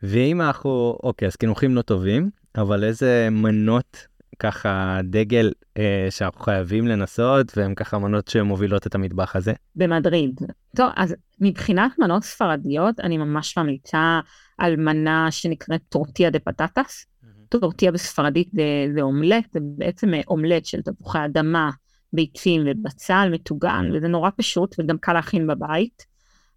[0.02, 4.06] ואם אנחנו, אוקיי, אז קינוחים לא טובים, אבל איזה מנות
[4.38, 9.52] ככה דגל אה, שאנחנו חייבים לנסות, והן ככה מנות שמובילות את המטבח הזה?
[9.76, 10.40] במדריד.
[10.76, 14.20] טוב, אז מבחינת מנות ספרדיות, אני ממש ממליצה
[14.58, 17.06] על מנה שנקראת טורטיה דה פטטס.
[17.48, 18.62] טורטיה בספרדית זה,
[18.94, 21.70] זה אומלט, זה בעצם אה, אומלט של תפוחי אדמה,
[22.12, 26.06] ביצים ובצל מטוגן, וזה נורא פשוט וגם קל להכין בבית.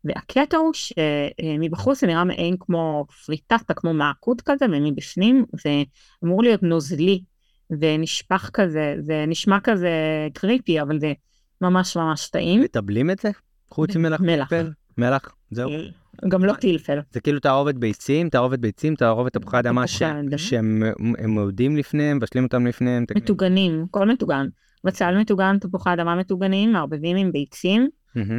[0.04, 5.84] והקטע הוא שמבחוץ זה נראה מעין כמו פריטטה, כמו מעקות כזה, ומבפנים זה
[6.24, 7.22] אמור להיות נוזלי
[7.80, 9.90] ונשפך כזה, זה נשמע כזה
[10.34, 11.14] קריפי, אבל זה
[11.62, 12.62] ממש ממש טעים.
[12.62, 13.30] מטבלים את זה?
[13.72, 14.50] חוץ ממלח מלח.
[14.50, 14.72] פלפל?
[14.98, 15.36] מלח?
[15.52, 15.70] זהו.
[16.28, 17.00] גם לא טילפל.
[17.12, 19.88] זה כאילו תערובת ביצים, תערובת ביצים, תערובת תפוחי אדמה.
[20.38, 20.84] שהם
[21.18, 23.06] הם מעודים לפניהם, מבשלים אותם לפניהם.
[23.16, 24.48] מטוגנים, הכל מטוגן.
[24.84, 27.90] בצל מטוגן, תפוחי אדמה מטוגנים, מערבבים עם ביצים.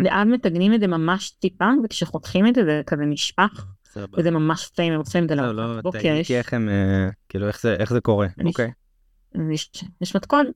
[0.04, 3.04] ואז מתגנים את זה ממש טיפה, וכשחותכים את זה זה כזה
[3.92, 4.18] סבבה.
[4.20, 7.08] וזה ממש טעים, הם עושים את זה לא, לארוחת לא, תהיתי יש- איך הם, אה,
[7.28, 8.26] כאילו איך זה- קורה.
[8.44, 8.70] אוקיי.
[9.52, 9.70] יש-
[10.00, 10.46] יש מתכון.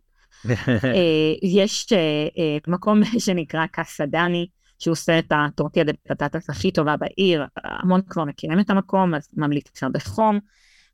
[0.48, 1.98] אה, יש אה,
[2.38, 4.46] אה, מקום שנקרא קאסה דני,
[4.78, 9.28] שהוא עושה את הטורטיה דה פטטס הכי טובה בעיר, המון כבר מכירים את המקום, אז
[9.36, 10.38] ממליצה בחום.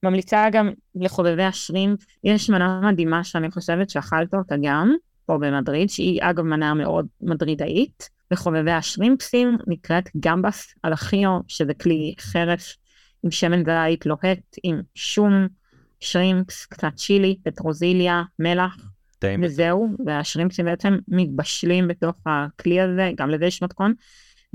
[0.03, 4.95] ממליצה גם לחובבי השרימפ, יש מנה מדהימה שאני חושבת שאכלת אותה גם,
[5.27, 12.15] פה במדריד, שהיא אגב מנה מאוד מדרידאית, לחובבי השרימפסים, נקראת גמבס על החיו, שזה כלי
[12.21, 12.77] חרס
[13.25, 15.49] עם שמן זית לוהט, עם שום,
[16.03, 18.77] שרימפס, קצת צ'ילי, פטרוזיליה, מלח,
[19.19, 19.41] טעים.
[19.45, 23.95] וזהו, והשרימפסים בעצם מתבשלים בתוך הכלי הזה, גם לזה יש מתכון,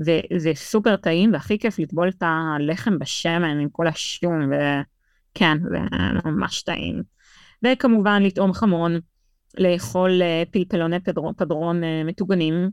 [0.00, 5.78] וזה סופר טעים, והכי כיף לטבול את הלחם בשמן עם כל השום, וכן, זה
[6.24, 7.02] ממש טעים.
[7.64, 9.00] וכמובן לטעום חמון,
[9.58, 12.70] לאכול אה, פלפלוני פדרון, פדרון אה, מטוגנים.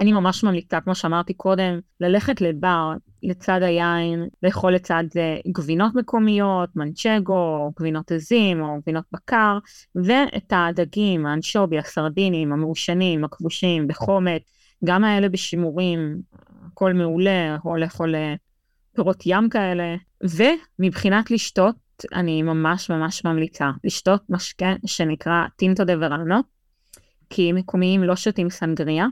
[0.00, 2.92] אני ממש ממליצה, כמו שאמרתי קודם, ללכת לבר
[3.22, 9.58] לצד היין, לאכול לצד זה גבינות מקומיות, מנצ'גו, גבינות עזים או גבינות בקר,
[9.94, 14.42] ואת הדגים, האנשובי, הסרדינים, המעושנים, הכבושים, בחומת,
[14.84, 16.20] גם האלה בשימורים,
[16.66, 18.34] הכל מעולה, או לאכול אה,
[18.94, 19.96] פירות ים כאלה.
[20.78, 21.76] ומבחינת לשתות,
[22.12, 26.40] אני ממש ממש ממליצה לשתות משקה שנקרא טינטו דה וראנו,
[27.30, 29.06] כי מקומיים לא שותים סנגריה,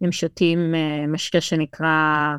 [0.00, 2.36] הם שותים אה, משקה שנקרא,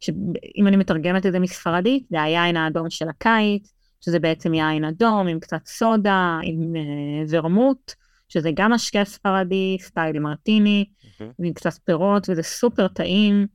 [0.00, 5.28] שאם אני מתרגמת את זה מספרדית, זה היין האדום של הקיץ, שזה בעצם יין אדום
[5.28, 7.92] עם קצת סודה, עם אה, ורמוט,
[8.28, 10.84] שזה גם משקה ספרדי, סטייל מרטיני,
[11.20, 11.32] מהמם.
[11.38, 13.46] ועם קצת פירות, וזה סופר טעים.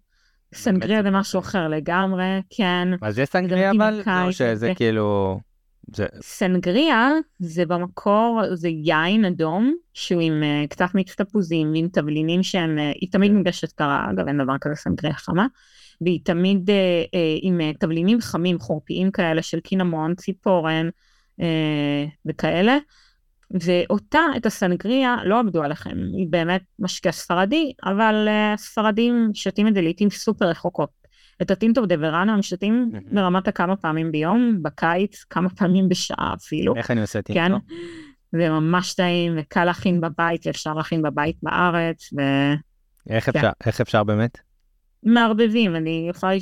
[0.54, 1.39] סנגריה זה משהו.
[1.39, 2.88] אחר לגמרי, כן.
[3.01, 4.01] מה זה סנגריה עם אבל?
[4.26, 4.72] או שזה.
[4.76, 5.39] כאילו...
[5.88, 6.05] זה...
[6.21, 12.77] סנגריה זה במקור, זה יין אדום, שהוא עם uh, קצת מיקס תפוזים, ועם תבלינים שהם,
[12.77, 13.38] uh, היא תמיד כן.
[13.38, 15.47] מוגשת קרה, אגב אין דבר כזה סנגריה חמה,
[16.01, 16.73] והיא תמיד uh,
[17.05, 20.89] uh, עם uh, תבלינים חמים, חורפיים כאלה של קינמון, ציפורן
[21.39, 21.43] uh,
[22.25, 22.77] וכאלה.
[23.61, 29.73] ואותה, את הסנגריה, לא עבדו עליכם, היא באמת משקה ספרדי, אבל uh, ספרדים שותים את
[29.73, 31.03] זה לעיתים סופר רחוקות.
[31.44, 32.91] את ה tinto de verano הם שותים.
[33.12, 36.76] ברמת הכמה פעמים ביום, בקיץ, כמה פעמים בשעה אפילו.
[36.76, 37.39] איך אני עושה tinto?
[37.39, 37.76] כן,
[38.39, 42.10] זה ממש טעים וקל להכין בבית, ואפשר להכין בבית בארץ,
[43.10, 43.32] איך כן.
[43.39, 44.38] אפשר, איך אפשר באמת?
[45.04, 46.34] ומערבבים, אני יכולה,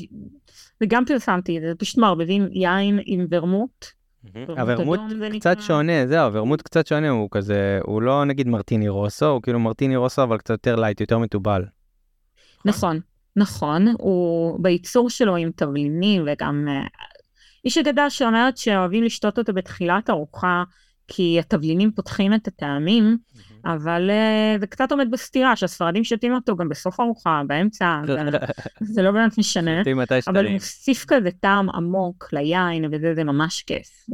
[0.82, 3.86] וגם פרסמתי את זה, פשוט מערבבים יין עם ורמוט.
[4.48, 5.00] הוורמוט
[5.40, 5.62] קצת.
[5.62, 9.96] שונה, זהו, הוורמוט קצת שונה, הוא כזה, הוא לא נגיד מרטיני רוסו, הוא כאילו מרטיני
[9.96, 11.66] רוסו, אבל קצת יותר light, יותר מתובל.
[12.66, 13.00] נכון,
[13.36, 16.68] נכון, הוא בייצור שלו עם תבלינים וגם...
[16.70, 16.88] אה,
[17.66, 20.64] יש אגדה שאומרת שאוהבים לשתות אותו בתחילת ארוחה,
[21.08, 23.18] כי התבלינים פותחים את הטעמים,
[23.66, 28.02] אבל uh, זה קצת עומד בסתירה, שהספרדים שותים אותו גם בסוף ארוחה, באמצע,
[28.94, 29.82] זה לא באמת משנה,
[30.28, 34.06] אבל הוא מוסיף כזה טעם עמוק ליין, וזה זה ממש כיף.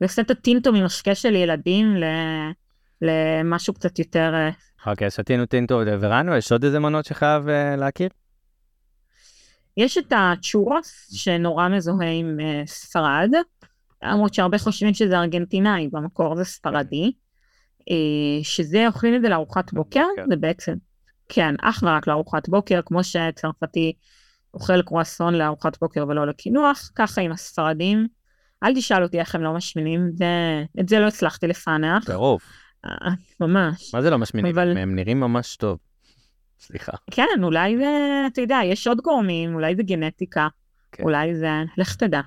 [0.00, 1.94] זה עושה את הטינטו ממשקה של ילדים
[3.02, 4.34] למשהו קצת יותר...
[4.34, 4.50] אה,
[4.86, 8.08] אוקיי, שתינו טינטו ורנו, יש עוד איזה מנות שחייב uh, להכיר?
[9.76, 13.30] יש את הצ'ורס, שנורא מזוהה עם uh, ספרד,
[14.02, 17.12] למרות שהרבה חושבים שזה ארגנטינאי, במקור זה ספרדי,
[17.80, 17.84] uh,
[18.42, 20.24] שזה אוכלים את זה לארוחת בוקר, כן.
[20.30, 20.74] זה בעצם,
[21.28, 23.92] כן, אך ורק לארוחת בוקר, כמו שצרפתי
[24.54, 28.06] אוכל קרואסון לארוחת בוקר ולא לקינוח, ככה עם הספרדים.
[28.62, 32.04] אל תשאל אותי איך הם לא משמינים, ואת זה לא הצלחתי לפענח.
[32.04, 32.42] טירוף.
[33.40, 33.94] ממש.
[33.94, 34.52] מה זה לא משמינים?
[34.52, 34.76] אבל...
[34.76, 35.78] הם נראים ממש טוב.
[36.60, 36.92] סליחה.
[37.10, 40.48] כן, אולי זה, אתה יודע, יש עוד גורמים, אולי זה גנטיקה,
[40.92, 41.02] כן.
[41.02, 42.20] אולי זה, לך תדע.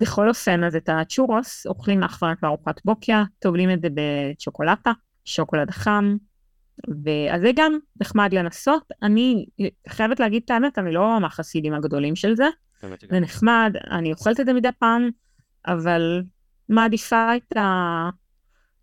[0.00, 4.92] בכל אופן, אז את הצ'ורוס אוכלים אך ורק בארוחת בוקר, טובלים את זה בצ'וקולטה,
[5.24, 6.16] שוקולד חם,
[7.04, 8.92] ואז זה גם נחמד לנסות.
[9.02, 9.46] אני
[9.88, 12.46] חייבת להגיד את האמת, אני לא מהחסידים הגדולים של זה.
[13.10, 15.10] זה נחמד, אני אוכלת את זה מדי פעם,
[15.66, 16.22] אבל
[16.68, 18.10] מעדיפה את, ה...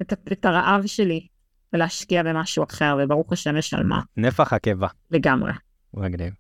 [0.01, 0.15] את, ה...
[0.31, 1.27] את הרעב שלי
[1.73, 4.01] ולהשקיע במשהו אחר, וברוך השם יש על מה.
[4.17, 4.87] נפח הקיבה.
[5.11, 5.51] לגמרי.
[5.93, 6.33] מגניב.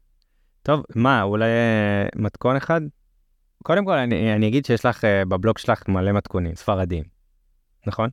[0.67, 2.81] טוב, מה, אולי אה, מתכון אחד?
[3.63, 7.03] קודם כל, אני, אני אגיד שיש לך אה, בבלוג שלך מלא מתכונים, ספרדים,
[7.87, 8.09] נכון?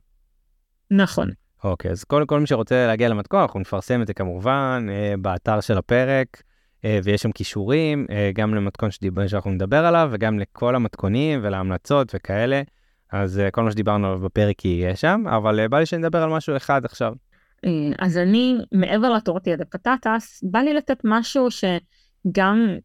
[0.91, 1.29] נכון.
[1.63, 5.61] אוקיי, אז כל, כל מי שרוצה להגיע למתכון, אנחנו נפרסם את זה כמובן אה, באתר
[5.61, 6.43] של הפרק,
[7.03, 12.61] ויש שם כישורים, גם למתכון שדיבר, שאנחנו נדבר עליו, וגם לכל המתכונים ולהמלצות וכאלה.
[13.23, 16.57] אז אה, כל מה שדיברנו עליו בפרק יהיה שם, אבל בא לי שנדבר על משהו
[16.57, 17.13] אחד עכשיו.
[17.99, 22.77] אז אני, מעבר לטורטיה דה פטטס, בא לי לתת משהו שגם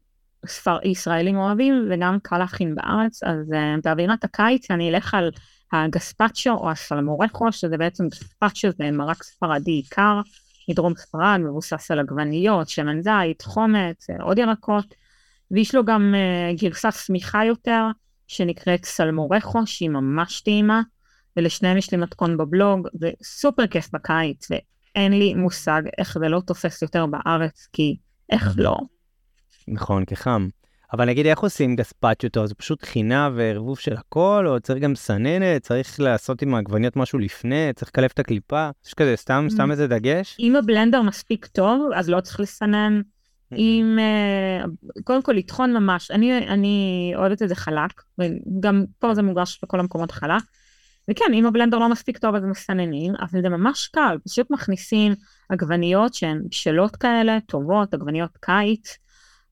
[0.45, 3.51] ספר, ישראלים אוהבים וגם קל להכין בארץ, אז
[3.83, 5.31] באווירת הקיץ אני אלך על
[5.71, 10.21] הגספצ'ו או הסלמורכו, שזה בעצם גספצ'ו זה מרק ספרדי קר.
[10.69, 14.95] מדרום ספרד, מבוסס על עגבניות, שמן זית, חומץ, אה, עוד ירקות,
[15.51, 17.85] ויש לו גם uh, גרסה סמיכה יותר,
[18.31, 20.81] שנקראת סלמורכו, שהיא ממש טעימה,
[21.37, 26.41] ולשניהם יש לי מתכון בבלוג, זה סופר כיף בקיץ, ואין לי מושג איך זה לא
[26.47, 27.97] תופס יותר בארץ, כי
[28.29, 28.77] איך לא.
[29.67, 30.47] נכון, כחם.
[30.93, 32.45] אבל נגיד איך עושים גספצ'ו טוב?
[32.45, 37.19] זה פשוט חינה וערבוב של הכל, או צריך גם סננת, צריך לעשות עם העגבניות משהו
[37.19, 38.69] לפני, צריך לקלף את הקליפה?
[38.85, 39.71] יש כזה סתם, סתם.
[39.71, 40.37] איזה דגש?
[40.39, 43.01] אם הבלנדר מספיק טוב, אז לא צריך לסנן.
[43.51, 43.57] Mm-hmm.
[43.57, 44.65] אם, אה,
[45.03, 49.79] קודם כל לטחון ממש, אני, אני אוהבת את זה חלק, וגם פה זה מוגש בכל
[49.79, 50.43] המקומות חלק.
[51.11, 55.13] וכן, אם הבלנדר לא מספיק טוב אז מסננים, אבל זה ממש קל, פשוט מכניסים
[55.49, 58.97] עגבניות שהן בשלות כאלה, טובות, עגבניות קיץ.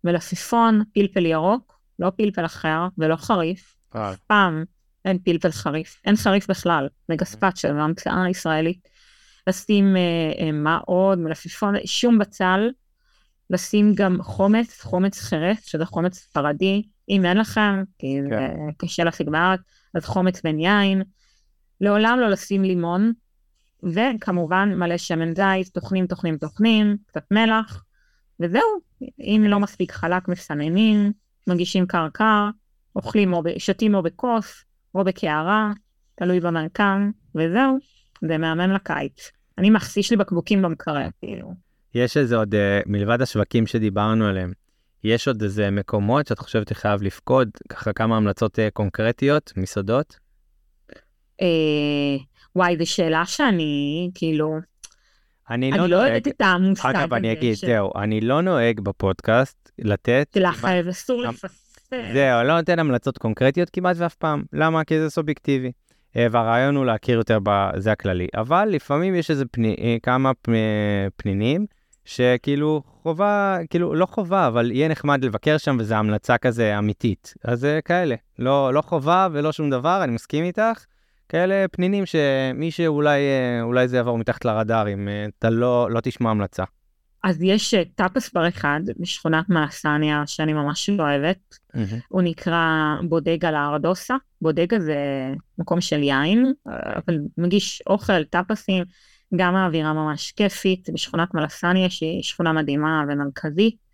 [0.04, 3.76] מלפפון, פלפל ירוק, לא פלפל אחר ולא חריף.
[3.96, 4.14] אה.
[4.28, 4.64] פעם
[5.06, 8.88] אין פלפל חריף, אין חריף בכלל, מגספצ'ה, זו המצאה ישראלית.
[9.48, 10.02] לשים אה,
[10.40, 12.70] אה, מה עוד, מלפפון, שום בצל,
[13.50, 18.30] לשים גם חומץ, חומץ חירף, שזה חומץ ספרדי, אם אין לכם, כי כן.
[18.30, 18.48] זה
[18.78, 19.60] קשה להשיג בארץ,
[19.94, 21.04] אז חומץ בן יין.
[21.82, 23.14] לעולם לא לשים לימון,
[23.84, 27.84] וכמובן מלא שמן זית, טוחנים, טוחנים, טוחנים, קצת מלח,
[28.40, 28.80] וזהו,
[29.20, 31.12] אם לא מספיק חלק מסננים,
[31.48, 32.50] מגישים קרקר,
[32.96, 34.64] אוכלים או שתים או בכוס,
[34.96, 35.72] או בקערה,
[36.16, 37.78] תלוי במרקם, וזהו,
[38.28, 39.32] זה מהמם לקיץ.
[39.58, 41.69] אני מחסיש לי בקבוקים במקרר, כאילו.
[41.96, 44.52] יש איזה עוד, uh, מלבד השווקים שדיברנו עליהם,
[45.04, 50.20] יש עוד איזה מקומות שאת חושבת שחייב לפקוד, ככה כמה המלצות uh, קונקרטיות, מסעדות?
[51.42, 51.46] Uh,
[52.56, 54.60] וואי, זו שאלה שאני, כאילו,
[55.50, 57.04] אני לא, לא יודעת את המושג הזה.
[57.04, 60.28] אגב, אני אגיד, זהו, אני לא נוהג בפודקאסט לתת...
[60.32, 61.70] תלחב, אסור לפספס.
[62.14, 64.44] זהו, לא נותן המלצות קונקרטיות כמעט ואף פעם.
[64.54, 64.84] למה?
[64.84, 65.72] כי זה סובייקטיבי.
[66.16, 68.28] אה, והרעיון הוא להכיר יותר בזה הכללי.
[68.36, 70.32] אבל לפעמים יש איזה פני, אה, כמה
[71.16, 71.66] פנינים
[72.10, 77.34] שכאילו חובה, כאילו לא חובה, אבל יהיה נחמד לבקר שם וזו המלצה כזה אמיתית.
[77.44, 80.86] אז זה כאלה, לא, לא חובה ולא שום דבר, אני מסכים איתך.
[81.30, 83.20] כאלה פנינים שמי שאולי
[83.62, 86.64] אולי זה יעבור מתחת לרדאר אם אה, אתה לא, לא תשמע המלצה.
[87.24, 91.38] אז יש אה, טאפס בר אחד בשכונת מאסניה שאני ממש לא אוהבת,
[91.76, 91.96] mm-hmm.
[92.10, 94.98] הוא נקרא בודגה לארדוסה, בודגה זה
[95.58, 98.84] מקום של יין, אבל מגיש אוכל, טאפסים,
[99.36, 103.90] גם האווירה ממש כיפית, בשכונת מלסניה שהיא שכונה מדהימה ומרכזית.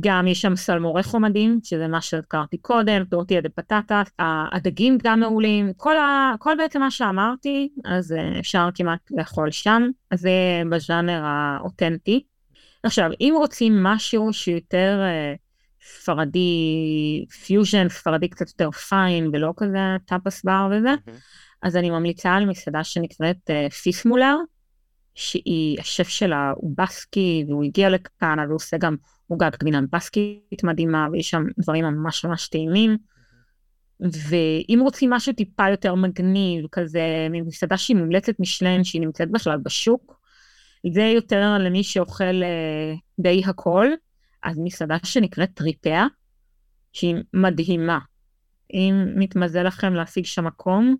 [0.00, 5.72] גם יש שם סלמורכו מדהים, שזה מה שהזכרתי קודם, טורטיה דה פטטה, הדגים גם מעולים,
[5.76, 11.22] כל, ה, כל בעצם מה שאמרתי, אז אה, אפשר כמעט לאכול שם, אז זה בז'אנר
[11.24, 12.22] האותנטי.
[12.82, 15.38] עכשיו, אם רוצים משהו שיותר uh,
[15.86, 21.10] ספרדי, פיוז'ן, ספרדי קצת יותר fine, ולא כזה טאפס בר וזה, mm-hmm.
[21.62, 24.36] אז אני ממליצה על מסעדה שנקראת uh, פיסמולר,
[25.14, 28.96] שהיא, השף שלה הוא בסקי, והוא הגיע לכאן, אז הוא עושה גם
[29.26, 32.96] עוגת גבינה בסקית מדהימה, ויש שם דברים ממש ממש טעימים.
[34.00, 40.20] ואם רוצים משהו טיפה יותר מגניב, כזה ממסעדה שהיא מומלצת מישלן, שהיא נמצאת בכלל בשוק,
[40.92, 43.86] זה יותר למי שאוכל אה, די הכל,
[44.42, 46.06] אז מסעדה שנקראת טריפאה,
[46.92, 47.98] שהיא מדהימה.
[48.72, 50.96] אם מתמזל לכם להשיג שם מקום,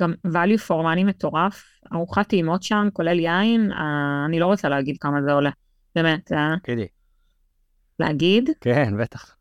[0.00, 4.96] גם value for money מטורף, ארוחת טעימות שם, כולל יין, אה, אני לא רוצה להגיד
[5.00, 5.50] כמה זה עולה,
[5.94, 6.32] באמת.
[6.32, 6.54] אה.
[6.62, 6.86] תגידי.
[7.98, 8.50] להגיד?
[8.60, 9.36] כן, בטח.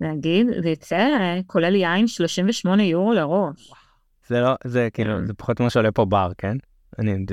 [0.00, 3.72] להגיד, זה יצא, אה, כולל יין 38 יורו לראש.
[4.26, 5.26] זה לא, זה כאילו, כן.
[5.26, 6.56] זה פחות ממה שעולה פה בר, כן?
[6.98, 7.24] אני...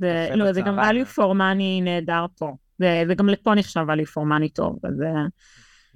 [0.00, 2.56] זה, לא, זה גם value for money נהדר פה.
[2.78, 5.08] זה, זה גם לפה נחשב value for money טוב, אז זה...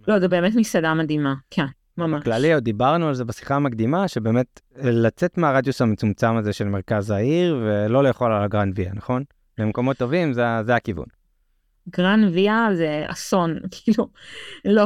[0.09, 1.67] לא, זה באמת מסעדה מדהימה, כן.
[1.99, 2.21] ממש.
[2.21, 7.61] בכללי, עוד דיברנו על זה בשיחה המקדימה, שבאמת לצאת מהרדיוס המצומצם הזה של מרכז העיר
[7.65, 9.25] ולא לאכול על הגרנד ויה, נכון?
[9.59, 11.07] למקומות טובים זה, זה הכיוון.
[11.89, 14.09] גרנד ויה זה אסון, כאילו,
[14.65, 14.85] לא,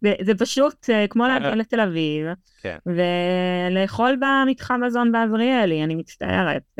[0.00, 2.26] זה, זה פשוט uh, כמו להגיע לתל אביב,
[2.60, 2.78] כן.
[2.86, 6.78] ולאכול במתחם מזון בעזריאלי, אני מצטערת,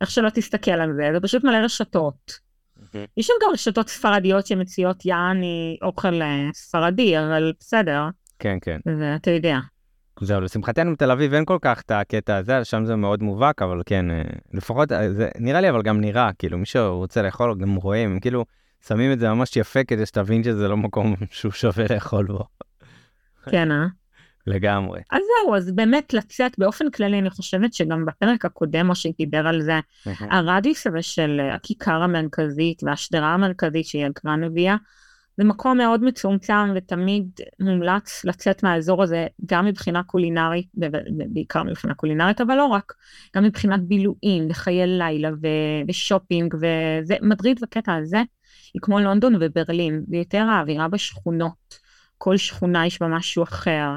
[0.00, 2.46] איך שלא תסתכל על זה, זה פשוט מלא רשתות.
[3.16, 6.20] יש שם גם רשתות ספרדיות שמציעות יעני אוכל
[6.54, 8.02] ספרדי, אבל בסדר.
[8.38, 8.78] כן, כן.
[9.00, 9.58] ואתה יודע.
[10.20, 13.82] זהו, לשמחתנו בתל אביב אין כל כך את הקטע הזה, שם זה מאוד מובהק, אבל
[13.86, 14.06] כן,
[14.54, 18.44] לפחות, זה נראה לי אבל גם נראה, כאילו, מי שרוצה לאכול גם רואים, כאילו,
[18.88, 22.44] שמים את זה ממש יפה כדי שתבין שזה לא מקום שהוא שווה לאכול בו.
[23.50, 23.86] כן, אה?
[24.46, 25.00] לגמרי.
[25.10, 29.62] אז זהו, אז באמת לצאת באופן כללי, אני חושבת שגם בפרק הקודם, משה דיבר על
[29.62, 29.80] זה,
[30.20, 34.76] הרדיוס הזה של הכיכר המרכזית והשדרה המרכזית שהיא הגרנביה,
[35.36, 37.28] זה מקום מאוד מצומצם ותמיד
[37.60, 40.68] מומלץ לצאת מהאזור הזה גם מבחינה קולינרית,
[41.28, 42.92] בעיקר מבחינה קולינרית, אבל לא רק,
[43.36, 45.30] גם מבחינת בילויים וחיי לילה
[45.88, 48.22] ושופינג וזה, מדריד בקטע הזה
[48.74, 51.86] היא כמו לונדון וברלין, ויותר האווירה בשכונות.
[52.18, 53.96] כל שכונה יש בה משהו אחר,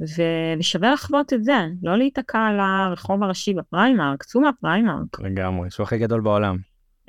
[0.00, 5.20] ו- ושווה לחוות את זה, לא להיתקע על הרחוב הראשי בפריימרק, צאו מהפריימרק.
[5.20, 6.56] לגמרי, שהוא הכי גדול בעולם.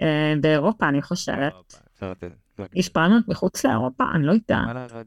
[0.01, 1.53] אה, באירופה אני חושבת.
[2.73, 4.03] יש פריימרק מחוץ לאירופה?
[4.13, 4.61] אני לא יודע.
[4.73, 5.01] לא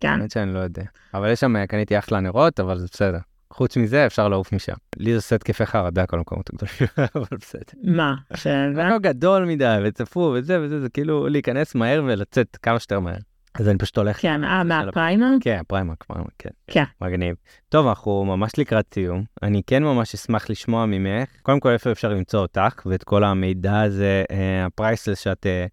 [0.00, 0.08] כן.
[0.08, 0.84] האמת שאני לא יודע.
[1.14, 3.18] אבל יש שם, קניתי אחלה נרות, אבל זה בסדר.
[3.52, 4.72] חוץ מזה אפשר לעוף משם.
[4.96, 7.80] לי זה עושה התקפי חרדה כל המקומות הגדולים, אבל בסדר.
[7.82, 8.14] מה?
[8.34, 8.84] שזה?
[8.86, 13.16] מקום גדול מדי וצפוף וזה וזה, זה כאילו להיכנס מהר ולצאת כמה שיותר מהר.
[13.54, 14.20] אז אני פשוט הולך...
[14.20, 15.42] כן, אה, מהפריימרק?
[15.42, 16.50] כן, פריימרק, פריימרק, כן.
[16.66, 16.84] כן.
[17.00, 17.36] מגניב.
[17.68, 19.24] טוב, אנחנו ממש לקראת סיום.
[19.42, 23.80] אני כן ממש אשמח לשמוע ממך, קודם כל איפה אפשר למצוא אותך ואת כל המידע
[23.80, 25.66] הזה, אה, ה priceless שאת אה,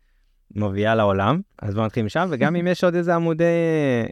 [0.55, 1.41] מביאה לעולם.
[1.61, 3.43] אז בוא נתחיל משם, וגם אם יש עוד איזה עמודי,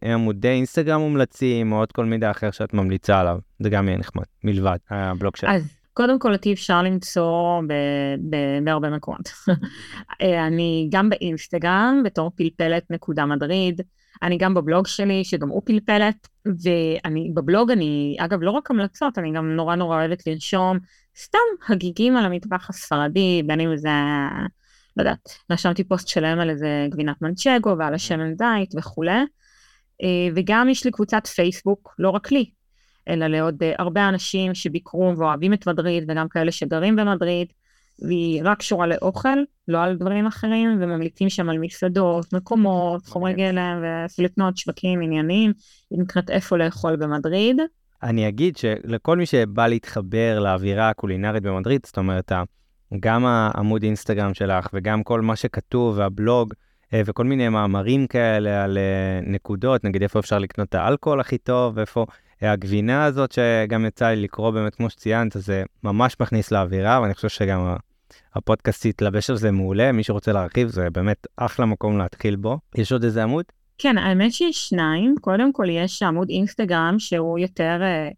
[0.03, 3.97] אה, עמודי אינסטגרם מומלצים, או עוד כל מידע אחר שאת ממליצה עליו, זה גם יהיה
[3.97, 5.49] נחמד, מלבד הבלוג שלך.
[5.49, 7.61] אז קודם כל אותי אפשר למצוא
[8.63, 9.29] בהרבה מקומות.
[10.21, 13.81] אה, אני גם באינסטגרם בתור פלפלת נקודה מדריד,
[14.23, 19.31] אני גם בבלוג שלי שגם הוא פלפלת, ואני בבלוג אני, אגב לא רק המלצות, אני
[19.31, 20.77] גם נורא נורא אוהבת לרשום
[21.17, 23.89] סתם הגיגים על המטבח הספרדי, בין אם זה,
[24.97, 29.19] לא יודעת, רשמתי פוסט שלם על איזה גבינת מנצ'גו ועל השמן זית וכולי.
[30.03, 32.49] אה, וגם יש לי קבוצת פייסבוק, לא רק לי,
[33.07, 37.47] אלא לעוד אה, הרבה אנשים שביקרו ואוהבים את מדריד וגם כאלה שגרים במדריד,
[38.01, 39.37] והיא רק קשורה לאוכל,
[39.67, 45.53] לא על דברים אחרים, וממליצים שם על מסעדות, מקומות, חומרי גלם ופליטנות, שווקים, עניינים,
[45.91, 47.57] היא נקראת איפה לאכול במדריד.
[48.03, 52.31] אני אגיד שלכל מי שבא להתחבר לאווירה הקולינרית במדריד, זאת אומרת,
[52.99, 56.53] גם העמוד אינסטגרם שלך וגם כל מה שכתוב והבלוג,
[56.93, 61.37] אה, וכל מיני מאמרים כאלה על אה, נקודות, נגיד איפה אפשר לקנות את האלכוהול הכי
[61.37, 62.05] טוב, ואיפה
[62.41, 67.29] הגבינה הזאת שגם יצא לי לקרוא באמת כמו שציינת, זה ממש מכניס לאווירה, ואני חושב
[67.29, 67.75] שגם
[68.35, 72.57] הפודקאסט יתלבש על זה מעולה, מי שרוצה להרחיב זה באמת אחלה מקום להתחיל בו.
[72.75, 73.45] יש עוד איזה עמוד?
[73.77, 75.15] כן, האמת שיש שניים.
[75.21, 78.09] קודם כל יש עמוד אינסטגרם שהוא יותר אה,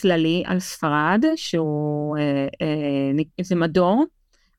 [0.00, 4.04] כללי על ספרד, שהוא, אה, אה, זה מדור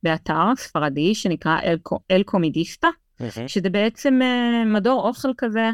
[0.04, 1.78] באתר ספרדי שנקרא אל,
[2.12, 3.48] אל קומידיסטה, mm-hmm.
[3.48, 5.70] שזה בעצם אה, מדור אוכל כזה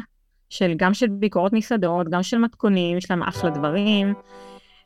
[0.48, 4.14] של גם של ביקורות מסעדות, גם של מתכונים, יש להם אחלה דברים.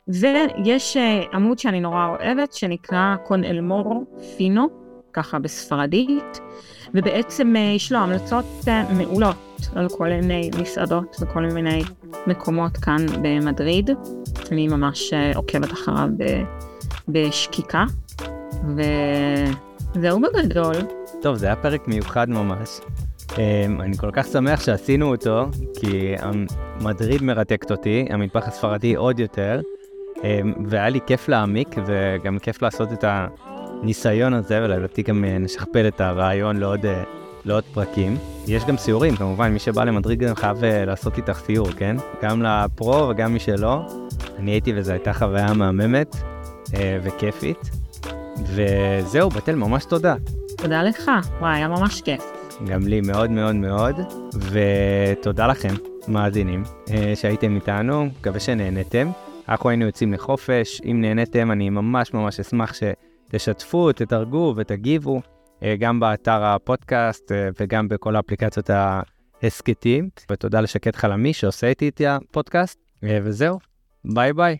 [0.07, 0.97] ויש
[1.33, 4.05] עמוד שאני נורא אוהבת, שנקרא קון אל מורו
[4.37, 4.67] פינו,
[5.13, 6.39] ככה בספרדית,
[6.93, 9.35] ובעצם uh, יש לו המלצות uh, מעולות
[9.75, 11.83] על כל מיני מסעדות וכל מיני
[12.27, 13.89] מקומות כאן במדריד.
[14.51, 16.09] אני ממש uh, עוקבת אחריו
[17.09, 17.83] בשקיקה,
[19.95, 20.75] וזהו בגדול.
[21.21, 22.79] טוב, זה היה פרק מיוחד ממש.
[23.79, 25.45] אני כל כך שמח שעשינו אותו,
[25.79, 26.13] כי
[26.81, 29.61] מדריד מרתקת אותי, המטבח הספרדי עוד יותר,
[30.65, 33.03] והיה לי כיף להעמיק וגם כיף לעשות את
[33.81, 37.03] הניסיון הזה, ולדעתי גם אה, נשכפל את הרעיון לעוד, אה,
[37.45, 38.17] לעוד פרקים.
[38.47, 41.95] יש גם סיורים, כמובן, מי שבא למדריד גם חייב אה, לעשות איתך סיור, כן?
[42.21, 43.81] גם לפרו וגם מי שלא.
[44.39, 46.15] אני הייתי וזו הייתה חוויה מהממת
[47.03, 47.69] וכיפית.
[48.45, 50.15] וזהו, בתל, ממש תודה.
[50.57, 52.23] תודה לך, וואי, היה ממש כיף.
[52.67, 53.95] גם לי מאוד מאוד מאוד,
[54.51, 55.73] ותודה לכם,
[56.07, 56.63] מאזינים,
[57.15, 59.11] שהייתם איתנו, מקווה שנהנתם.
[59.49, 62.73] אנחנו היינו יוצאים לחופש, אם נהנתם אני ממש ממש אשמח
[63.29, 65.21] שתשתפו, תתרגו ותגיבו,
[65.63, 70.09] אה, גם באתר הפודקאסט אה, וגם בכל האפליקציות ההסכתים.
[70.31, 73.59] ותודה לשקט חלמי שעושה איתי את הפודקאסט, וזהו,
[74.05, 74.57] ביי ביי.